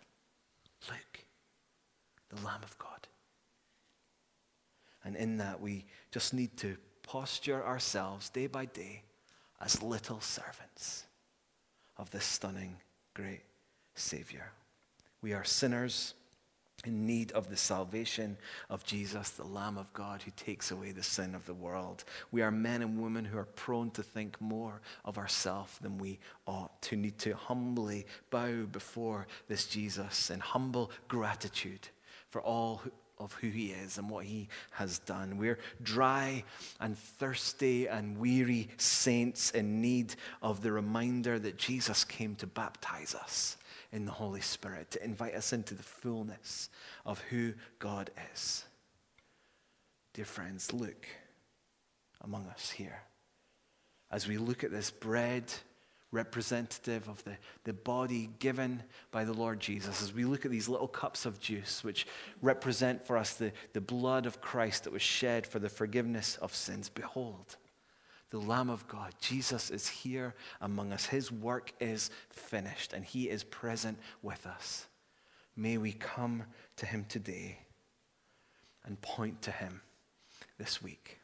look, 0.89 1.25
the 2.31 2.47
Lamb 2.47 2.63
of 2.63 2.79
God. 2.79 2.89
And 5.05 5.17
in 5.17 5.37
that, 5.39 5.61
we 5.61 5.85
just 6.11 6.33
need 6.33 6.57
to 6.59 6.77
posture 7.03 7.63
ourselves 7.63 8.31
day 8.31 8.47
by 8.47 8.65
day 8.65 9.03
as 9.61 9.83
little 9.83 10.21
servants 10.21 11.05
of 11.97 12.11
this 12.11 12.25
stunning, 12.25 12.77
great 13.13 13.43
Savior. 13.95 14.53
We 15.21 15.33
are 15.33 15.45
sinners 15.45 16.15
in 16.85 17.07
need 17.07 17.33
of 17.33 17.51
the 17.51 17.57
salvation 17.57 18.37
of 18.71 18.85
Jesus, 18.85 19.31
the 19.31 19.45
Lamb 19.45 19.79
of 19.79 19.93
God 19.93 20.23
who 20.23 20.31
takes 20.37 20.71
away 20.71 20.93
the 20.93 21.03
sin 21.03 21.35
of 21.35 21.47
the 21.47 21.55
world. 21.55 22.05
We 22.31 22.43
are 22.43 22.51
men 22.51 22.83
and 22.83 23.01
women 23.01 23.25
who 23.25 23.39
are 23.39 23.45
prone 23.45 23.91
to 23.93 24.03
think 24.03 24.41
more 24.41 24.81
of 25.05 25.19
ourselves 25.19 25.79
than 25.79 25.99
we 25.99 26.19
ought, 26.47 26.81
to 26.83 26.97
need 26.97 27.19
to 27.19 27.35
humbly 27.35 28.07
bow 28.31 28.65
before 28.65 29.27
this 29.49 29.67
Jesus 29.67 30.31
in 30.31 30.41
humble 30.41 30.91
gratitude 31.09 31.89
for 32.31 32.41
all 32.43 32.83
of 33.19 33.33
who 33.35 33.49
he 33.49 33.71
is 33.71 33.97
and 33.97 34.11
what 34.11 34.25
he 34.25 34.49
has 34.73 34.99
done. 35.01 35.39
We're 35.39 35.59
dry 35.83 36.45
and 36.81 36.99
thirsty 36.99 37.87
and 37.87 38.19
weary 38.19 38.69
saints 38.77 39.51
in 39.53 39.81
need 39.81 40.17
of 40.43 40.63
the 40.63 40.73
reminder 40.73 41.39
that 41.39 41.57
Jesus 41.57 42.05
came 42.05 42.35
to 42.37 42.47
baptize 42.47 43.15
us 43.15 43.57
in 43.95 44.05
the 44.05 44.13
Holy 44.13 44.41
Spirit, 44.41 44.91
to 44.91 45.05
invite 45.05 45.35
us 45.35 45.53
into 45.53 45.75
the 45.75 45.83
fullness 45.83 46.69
of 47.07 47.21
who 47.31 47.55
God 47.79 48.11
is. 48.35 48.65
Dear 50.13 50.25
friends, 50.25 50.73
look 50.73 51.07
among 52.21 52.47
us 52.49 52.71
here 52.71 53.03
as 54.11 54.27
we 54.27 54.37
look 54.37 54.65
at 54.65 54.73
this 54.73 54.91
bread 54.91 55.45
representative 56.11 57.09
of 57.09 57.23
the, 57.25 57.37
the 57.65 57.73
body 57.73 58.31
given 58.41 58.83
by 59.11 59.25
the 59.25 59.33
Lord 59.33 59.61
Jesus. 59.61 60.03
As 60.03 60.13
we 60.13 60.25
look 60.25 60.45
at 60.45 60.51
these 60.51 60.69
little 60.69 60.89
cups 60.89 61.25
of 61.25 61.41
juice, 61.41 61.83
which 61.85 62.07
represent 62.43 63.05
for 63.05 63.17
us 63.17 63.35
the, 63.35 63.53
the 63.75 63.81
blood 63.81 64.27
of 64.27 64.41
Christ 64.41 64.85
that 64.85 64.93
was 64.93 65.03
shed 65.03 65.47
for 65.47 65.59
the 65.61 65.69
forgiveness 65.69 66.37
of 66.41 66.55
sins, 66.55 66.89
behold, 66.89 67.57
the 68.31 68.39
Lamb 68.39 68.71
of 68.71 68.87
God. 68.89 69.13
Jesus 69.21 69.71
is 69.71 69.89
here 69.89 70.35
among 70.61 70.93
us. 70.93 71.07
His 71.07 71.31
work 71.31 71.73
is 71.81 72.11
finished, 72.31 72.93
and 72.93 73.05
He 73.05 73.29
is 73.29 73.45
present 73.45 73.99
with 74.23 74.47
us. 74.47 74.87
May 75.57 75.79
we 75.79 75.93
come 75.93 76.45
to 76.77 76.87
Him 76.87 77.07
today 77.09 77.59
and 78.85 79.01
point 79.01 79.43
to 79.43 79.51
Him 79.51 79.81
this 80.59 80.83
week. 80.83 81.19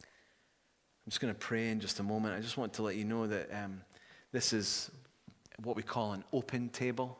I'm 0.00 1.10
just 1.10 1.20
going 1.20 1.34
to 1.34 1.38
pray 1.38 1.68
in 1.70 1.80
just 1.80 1.98
a 1.98 2.02
moment. 2.02 2.34
I 2.34 2.40
just 2.40 2.56
want 2.56 2.74
to 2.74 2.82
let 2.82 2.96
you 2.96 3.04
know 3.04 3.26
that 3.26 3.50
um, 3.52 3.82
this 4.30 4.52
is 4.52 4.90
what 5.62 5.76
we 5.76 5.82
call 5.82 6.12
an 6.12 6.24
open 6.32 6.68
table, 6.68 7.18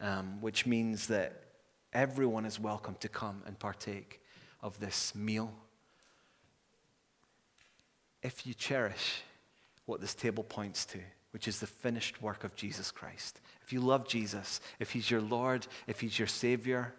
um, 0.00 0.40
which 0.40 0.66
means 0.66 1.06
that 1.08 1.42
everyone 1.92 2.44
is 2.44 2.58
welcome 2.58 2.96
to 3.00 3.08
come 3.08 3.42
and 3.46 3.58
partake 3.58 4.20
of 4.62 4.80
this 4.80 5.14
meal. 5.14 5.52
If 8.26 8.44
you 8.44 8.54
cherish 8.54 9.22
what 9.84 10.00
this 10.00 10.12
table 10.12 10.42
points 10.42 10.84
to, 10.86 10.98
which 11.30 11.46
is 11.46 11.60
the 11.60 11.68
finished 11.68 12.20
work 12.20 12.42
of 12.42 12.56
Jesus 12.56 12.90
Christ, 12.90 13.40
if 13.62 13.72
you 13.72 13.78
love 13.78 14.08
Jesus, 14.08 14.60
if 14.80 14.90
He's 14.90 15.08
your 15.08 15.20
Lord, 15.20 15.64
if 15.86 16.00
He's 16.00 16.18
your 16.18 16.26
Savior, 16.26 16.92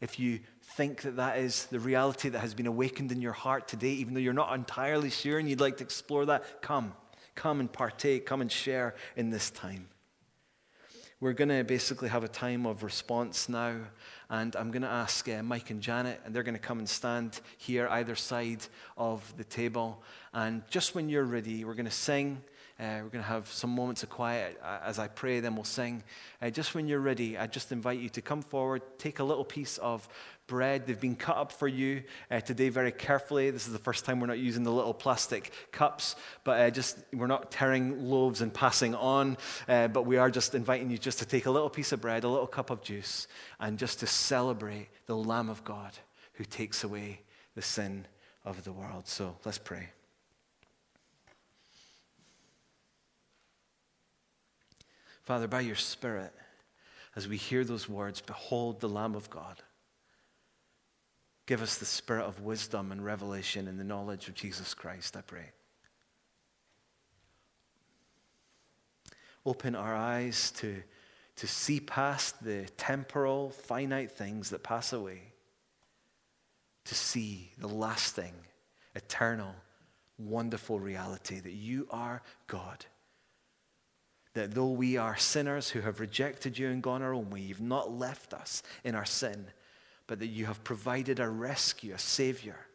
if 0.00 0.18
you 0.18 0.40
think 0.76 1.02
that 1.02 1.14
that 1.14 1.38
is 1.38 1.66
the 1.66 1.78
reality 1.78 2.28
that 2.28 2.40
has 2.40 2.54
been 2.54 2.66
awakened 2.66 3.12
in 3.12 3.22
your 3.22 3.32
heart 3.32 3.68
today, 3.68 3.90
even 3.90 4.14
though 4.14 4.20
you're 4.20 4.32
not 4.32 4.52
entirely 4.52 5.10
sure 5.10 5.38
and 5.38 5.48
you'd 5.48 5.60
like 5.60 5.76
to 5.76 5.84
explore 5.84 6.26
that, 6.26 6.60
come. 6.60 6.92
Come 7.36 7.60
and 7.60 7.72
partake. 7.72 8.26
Come 8.26 8.40
and 8.40 8.50
share 8.50 8.96
in 9.14 9.30
this 9.30 9.50
time. 9.50 9.86
We're 11.20 11.32
going 11.32 11.48
to 11.50 11.62
basically 11.62 12.08
have 12.08 12.24
a 12.24 12.28
time 12.28 12.66
of 12.66 12.82
response 12.82 13.48
now, 13.48 13.76
and 14.28 14.54
I'm 14.56 14.72
going 14.72 14.82
to 14.82 14.88
ask 14.88 15.28
uh, 15.28 15.44
Mike 15.44 15.70
and 15.70 15.80
Janet, 15.80 16.20
and 16.24 16.34
they're 16.34 16.42
going 16.42 16.56
to 16.56 16.60
come 16.60 16.80
and 16.80 16.88
stand 16.88 17.40
here 17.56 17.86
either 17.88 18.16
side 18.16 18.66
of 18.96 19.32
the 19.36 19.44
table. 19.44 20.02
And 20.32 20.62
just 20.70 20.96
when 20.96 21.08
you're 21.08 21.24
ready, 21.24 21.64
we're 21.64 21.74
going 21.74 21.84
to 21.84 21.90
sing. 21.92 22.42
Uh, 22.78 22.98
we're 23.04 23.10
going 23.10 23.22
to 23.22 23.28
have 23.28 23.46
some 23.46 23.70
moments 23.70 24.02
of 24.02 24.10
quiet 24.10 24.60
uh, 24.60 24.80
as 24.84 24.98
I 24.98 25.06
pray, 25.06 25.38
then 25.38 25.54
we'll 25.54 25.62
sing. 25.62 26.02
Uh, 26.42 26.50
just 26.50 26.74
when 26.74 26.88
you're 26.88 26.98
ready, 26.98 27.38
I 27.38 27.46
just 27.46 27.70
invite 27.70 28.00
you 28.00 28.08
to 28.08 28.20
come 28.20 28.42
forward, 28.42 28.82
take 28.98 29.20
a 29.20 29.24
little 29.24 29.44
piece 29.44 29.78
of 29.78 30.08
bread. 30.48 30.84
They've 30.84 31.00
been 31.00 31.14
cut 31.14 31.36
up 31.36 31.52
for 31.52 31.68
you 31.68 32.02
uh, 32.32 32.40
today 32.40 32.70
very 32.70 32.90
carefully. 32.90 33.50
This 33.50 33.68
is 33.68 33.72
the 33.72 33.78
first 33.78 34.04
time 34.04 34.18
we're 34.18 34.26
not 34.26 34.40
using 34.40 34.64
the 34.64 34.72
little 34.72 34.92
plastic 34.92 35.52
cups, 35.70 36.16
but 36.42 36.60
uh, 36.60 36.70
just 36.70 36.98
we're 37.12 37.28
not 37.28 37.52
tearing 37.52 38.08
loaves 38.10 38.40
and 38.40 38.52
passing 38.52 38.96
on, 38.96 39.38
uh, 39.68 39.86
but 39.86 40.04
we 40.04 40.16
are 40.16 40.30
just 40.30 40.56
inviting 40.56 40.90
you 40.90 40.98
just 40.98 41.20
to 41.20 41.24
take 41.24 41.46
a 41.46 41.52
little 41.52 41.70
piece 41.70 41.92
of 41.92 42.00
bread, 42.00 42.24
a 42.24 42.28
little 42.28 42.46
cup 42.46 42.70
of 42.70 42.82
juice, 42.82 43.28
and 43.60 43.78
just 43.78 44.00
to 44.00 44.06
celebrate 44.08 44.88
the 45.06 45.16
Lamb 45.16 45.48
of 45.48 45.62
God 45.62 45.92
who 46.34 46.44
takes 46.44 46.82
away 46.82 47.20
the 47.54 47.62
sin 47.62 48.06
of 48.44 48.64
the 48.64 48.72
world. 48.72 49.06
So 49.06 49.36
let's 49.44 49.58
pray. 49.58 49.90
Father, 55.24 55.48
by 55.48 55.60
your 55.60 55.76
Spirit, 55.76 56.32
as 57.16 57.26
we 57.26 57.36
hear 57.36 57.64
those 57.64 57.88
words, 57.88 58.20
behold 58.20 58.80
the 58.80 58.88
Lamb 58.88 59.14
of 59.14 59.30
God. 59.30 59.62
Give 61.46 61.62
us 61.62 61.76
the 61.76 61.84
spirit 61.84 62.24
of 62.24 62.40
wisdom 62.40 62.90
and 62.90 63.04
revelation 63.04 63.68
in 63.68 63.76
the 63.76 63.84
knowledge 63.84 64.28
of 64.28 64.34
Jesus 64.34 64.72
Christ, 64.72 65.16
I 65.16 65.20
pray. 65.20 65.50
Open 69.44 69.74
our 69.74 69.94
eyes 69.94 70.50
to, 70.52 70.82
to 71.36 71.46
see 71.46 71.80
past 71.80 72.42
the 72.42 72.64
temporal, 72.78 73.50
finite 73.50 74.12
things 74.12 74.50
that 74.50 74.62
pass 74.62 74.94
away, 74.94 75.20
to 76.86 76.94
see 76.94 77.52
the 77.58 77.68
lasting, 77.68 78.32
eternal, 78.94 79.54
wonderful 80.18 80.80
reality 80.80 81.40
that 81.40 81.52
you 81.52 81.86
are 81.90 82.22
God 82.46 82.86
that 84.34 84.54
though 84.54 84.70
we 84.70 84.96
are 84.96 85.16
sinners 85.16 85.70
who 85.70 85.80
have 85.80 86.00
rejected 86.00 86.58
you 86.58 86.68
and 86.68 86.82
gone 86.82 87.02
our 87.02 87.14
own 87.14 87.30
way, 87.30 87.40
you've 87.40 87.60
not 87.60 87.92
left 87.92 88.34
us 88.34 88.62
in 88.82 88.94
our 88.94 89.04
sin, 89.04 89.46
but 90.06 90.18
that 90.18 90.26
you 90.26 90.46
have 90.46 90.62
provided 90.64 91.18
a 91.18 91.28
rescue, 91.28 91.94
a 91.94 91.98
Savior, 91.98 92.66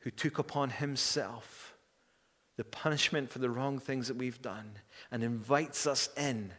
who 0.00 0.10
took 0.10 0.38
upon 0.38 0.70
himself 0.70 1.74
the 2.56 2.64
punishment 2.64 3.30
for 3.30 3.38
the 3.38 3.50
wrong 3.50 3.78
things 3.78 4.08
that 4.08 4.16
we've 4.16 4.42
done 4.42 4.72
and 5.10 5.22
invites 5.22 5.86
us 5.86 6.08
in 6.16 6.52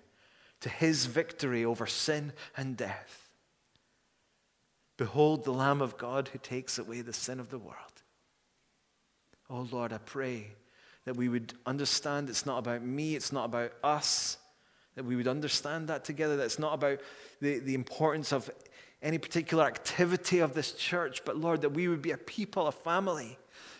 to 0.61 0.69
his 0.69 1.05
victory 1.05 1.65
over 1.65 1.85
sin 1.85 2.33
and 2.55 2.77
death. 2.77 3.29
Behold 4.95 5.43
the 5.43 5.53
Lamb 5.53 5.81
of 5.81 5.97
God 5.97 6.29
who 6.29 6.39
takes 6.39 6.79
away 6.79 7.01
the 7.01 7.13
sin 7.13 7.39
of 7.39 7.49
the 7.49 7.59
world. 7.59 7.75
Oh 9.49 9.67
Lord, 9.71 9.93
I 9.93 9.99
pray 9.99 10.47
that 11.07 11.15
we 11.15 11.29
would 11.29 11.53
understand 11.65 12.29
it's 12.29 12.45
not 12.45 12.57
about 12.57 12.83
me, 12.83 13.15
it's 13.15 13.31
not 13.31 13.45
about 13.45 13.71
us, 13.81 14.37
that 14.95 15.05
we 15.05 15.15
would 15.15 15.27
understand 15.27 15.87
that 15.87 16.03
together, 16.03 16.35
that 16.35 16.43
it's 16.43 16.59
not 16.59 16.73
about 16.73 16.99
the, 17.39 17.59
the 17.59 17.75
importance 17.75 18.33
of 18.33 18.49
any 19.01 19.17
particular 19.17 19.63
activity 19.63 20.39
of 20.39 20.53
this 20.53 20.73
church, 20.73 21.23
but 21.23 21.37
Lord, 21.37 21.61
that 21.61 21.69
we 21.69 21.87
would 21.87 22.01
be 22.01 22.11
a 22.11 22.17
people, 22.17 22.67
a 22.67 22.73
family 22.73 23.37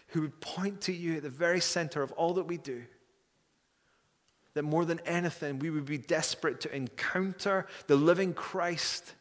who 0.07 0.21
would 0.21 0.39
point 0.39 0.79
to 0.81 0.93
you 0.93 1.17
at 1.17 1.23
the 1.23 1.29
very 1.29 1.59
center 1.59 2.01
of 2.01 2.13
all 2.13 2.35
that 2.35 2.45
we 2.45 2.55
do. 2.55 2.83
That 4.53 4.63
more 4.63 4.85
than 4.85 5.01
anything, 5.05 5.59
we 5.59 5.69
would 5.69 5.85
be 5.85 5.97
desperate 5.97 6.61
to 6.61 6.73
encounter 6.73 7.67
the 7.87 7.97
living 7.97 8.33
Christ 8.33 9.15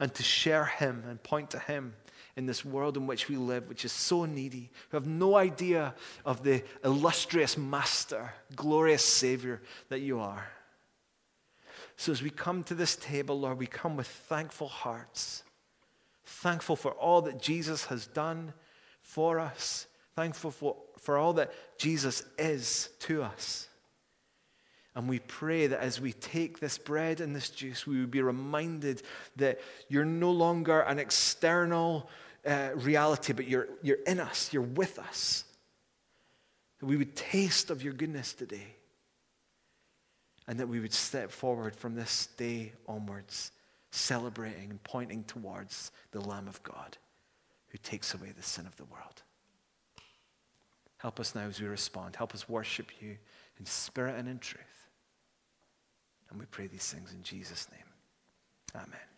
and 0.00 0.12
to 0.12 0.24
share 0.24 0.64
him 0.64 1.04
and 1.08 1.22
point 1.22 1.50
to 1.50 1.60
him 1.60 1.94
in 2.36 2.46
this 2.46 2.64
world 2.64 2.96
in 2.96 3.06
which 3.06 3.28
we 3.28 3.36
live, 3.36 3.68
which 3.68 3.84
is 3.84 3.92
so 3.92 4.24
needy, 4.24 4.70
who 4.88 4.96
have 4.96 5.06
no 5.06 5.36
idea 5.36 5.94
of 6.24 6.42
the 6.42 6.62
illustrious 6.82 7.56
Master, 7.56 8.32
glorious 8.56 9.04
Savior 9.04 9.62
that 9.88 10.00
you 10.00 10.18
are. 10.18 10.48
So 11.96 12.10
as 12.10 12.22
we 12.22 12.30
come 12.30 12.64
to 12.64 12.74
this 12.74 12.96
table, 12.96 13.38
Lord, 13.38 13.58
we 13.58 13.66
come 13.66 13.96
with 13.96 14.08
thankful 14.08 14.68
hearts, 14.68 15.44
thankful 16.24 16.76
for 16.76 16.92
all 16.92 17.22
that 17.22 17.40
Jesus 17.40 17.84
has 17.86 18.06
done 18.06 18.52
for 19.00 19.38
us, 19.38 19.86
thankful 20.16 20.50
for, 20.50 20.76
for 20.98 21.16
all 21.16 21.34
that 21.34 21.52
Jesus 21.78 22.24
is 22.36 22.90
to 23.00 23.22
us. 23.22 23.68
And 24.96 25.08
we 25.08 25.18
pray 25.18 25.66
that 25.66 25.80
as 25.80 26.00
we 26.00 26.12
take 26.12 26.60
this 26.60 26.78
bread 26.78 27.20
and 27.20 27.34
this 27.34 27.50
juice, 27.50 27.86
we 27.86 27.98
would 27.98 28.12
be 28.12 28.22
reminded 28.22 29.02
that 29.36 29.60
you're 29.88 30.04
no 30.04 30.30
longer 30.30 30.80
an 30.80 31.00
external 31.00 32.08
uh, 32.46 32.70
reality, 32.74 33.32
but 33.32 33.48
you're, 33.48 33.68
you're 33.82 34.02
in 34.06 34.20
us, 34.20 34.52
you're 34.52 34.62
with 34.62 34.98
us. 34.98 35.44
That 36.80 36.86
we 36.86 36.96
would 36.96 37.16
taste 37.16 37.70
of 37.70 37.82
your 37.82 37.92
goodness 37.92 38.32
today. 38.32 38.76
And 40.46 40.60
that 40.60 40.68
we 40.68 40.80
would 40.80 40.92
step 40.92 41.30
forward 41.30 41.74
from 41.74 41.94
this 41.94 42.26
day 42.36 42.72
onwards, 42.86 43.52
celebrating 43.90 44.70
and 44.70 44.82
pointing 44.82 45.24
towards 45.24 45.90
the 46.10 46.20
Lamb 46.20 46.48
of 46.48 46.62
God 46.62 46.98
who 47.68 47.78
takes 47.78 48.14
away 48.14 48.32
the 48.36 48.42
sin 48.42 48.66
of 48.66 48.76
the 48.76 48.84
world. 48.84 49.22
Help 50.98 51.20
us 51.20 51.34
now 51.34 51.42
as 51.42 51.60
we 51.60 51.66
respond. 51.66 52.16
Help 52.16 52.34
us 52.34 52.48
worship 52.48 52.90
you 53.00 53.16
in 53.58 53.66
spirit 53.66 54.16
and 54.18 54.28
in 54.28 54.38
truth. 54.38 54.88
And 56.30 56.38
we 56.38 56.46
pray 56.46 56.66
these 56.66 56.90
things 56.90 57.12
in 57.12 57.22
Jesus' 57.22 57.68
name. 57.72 57.86
Amen. 58.74 59.13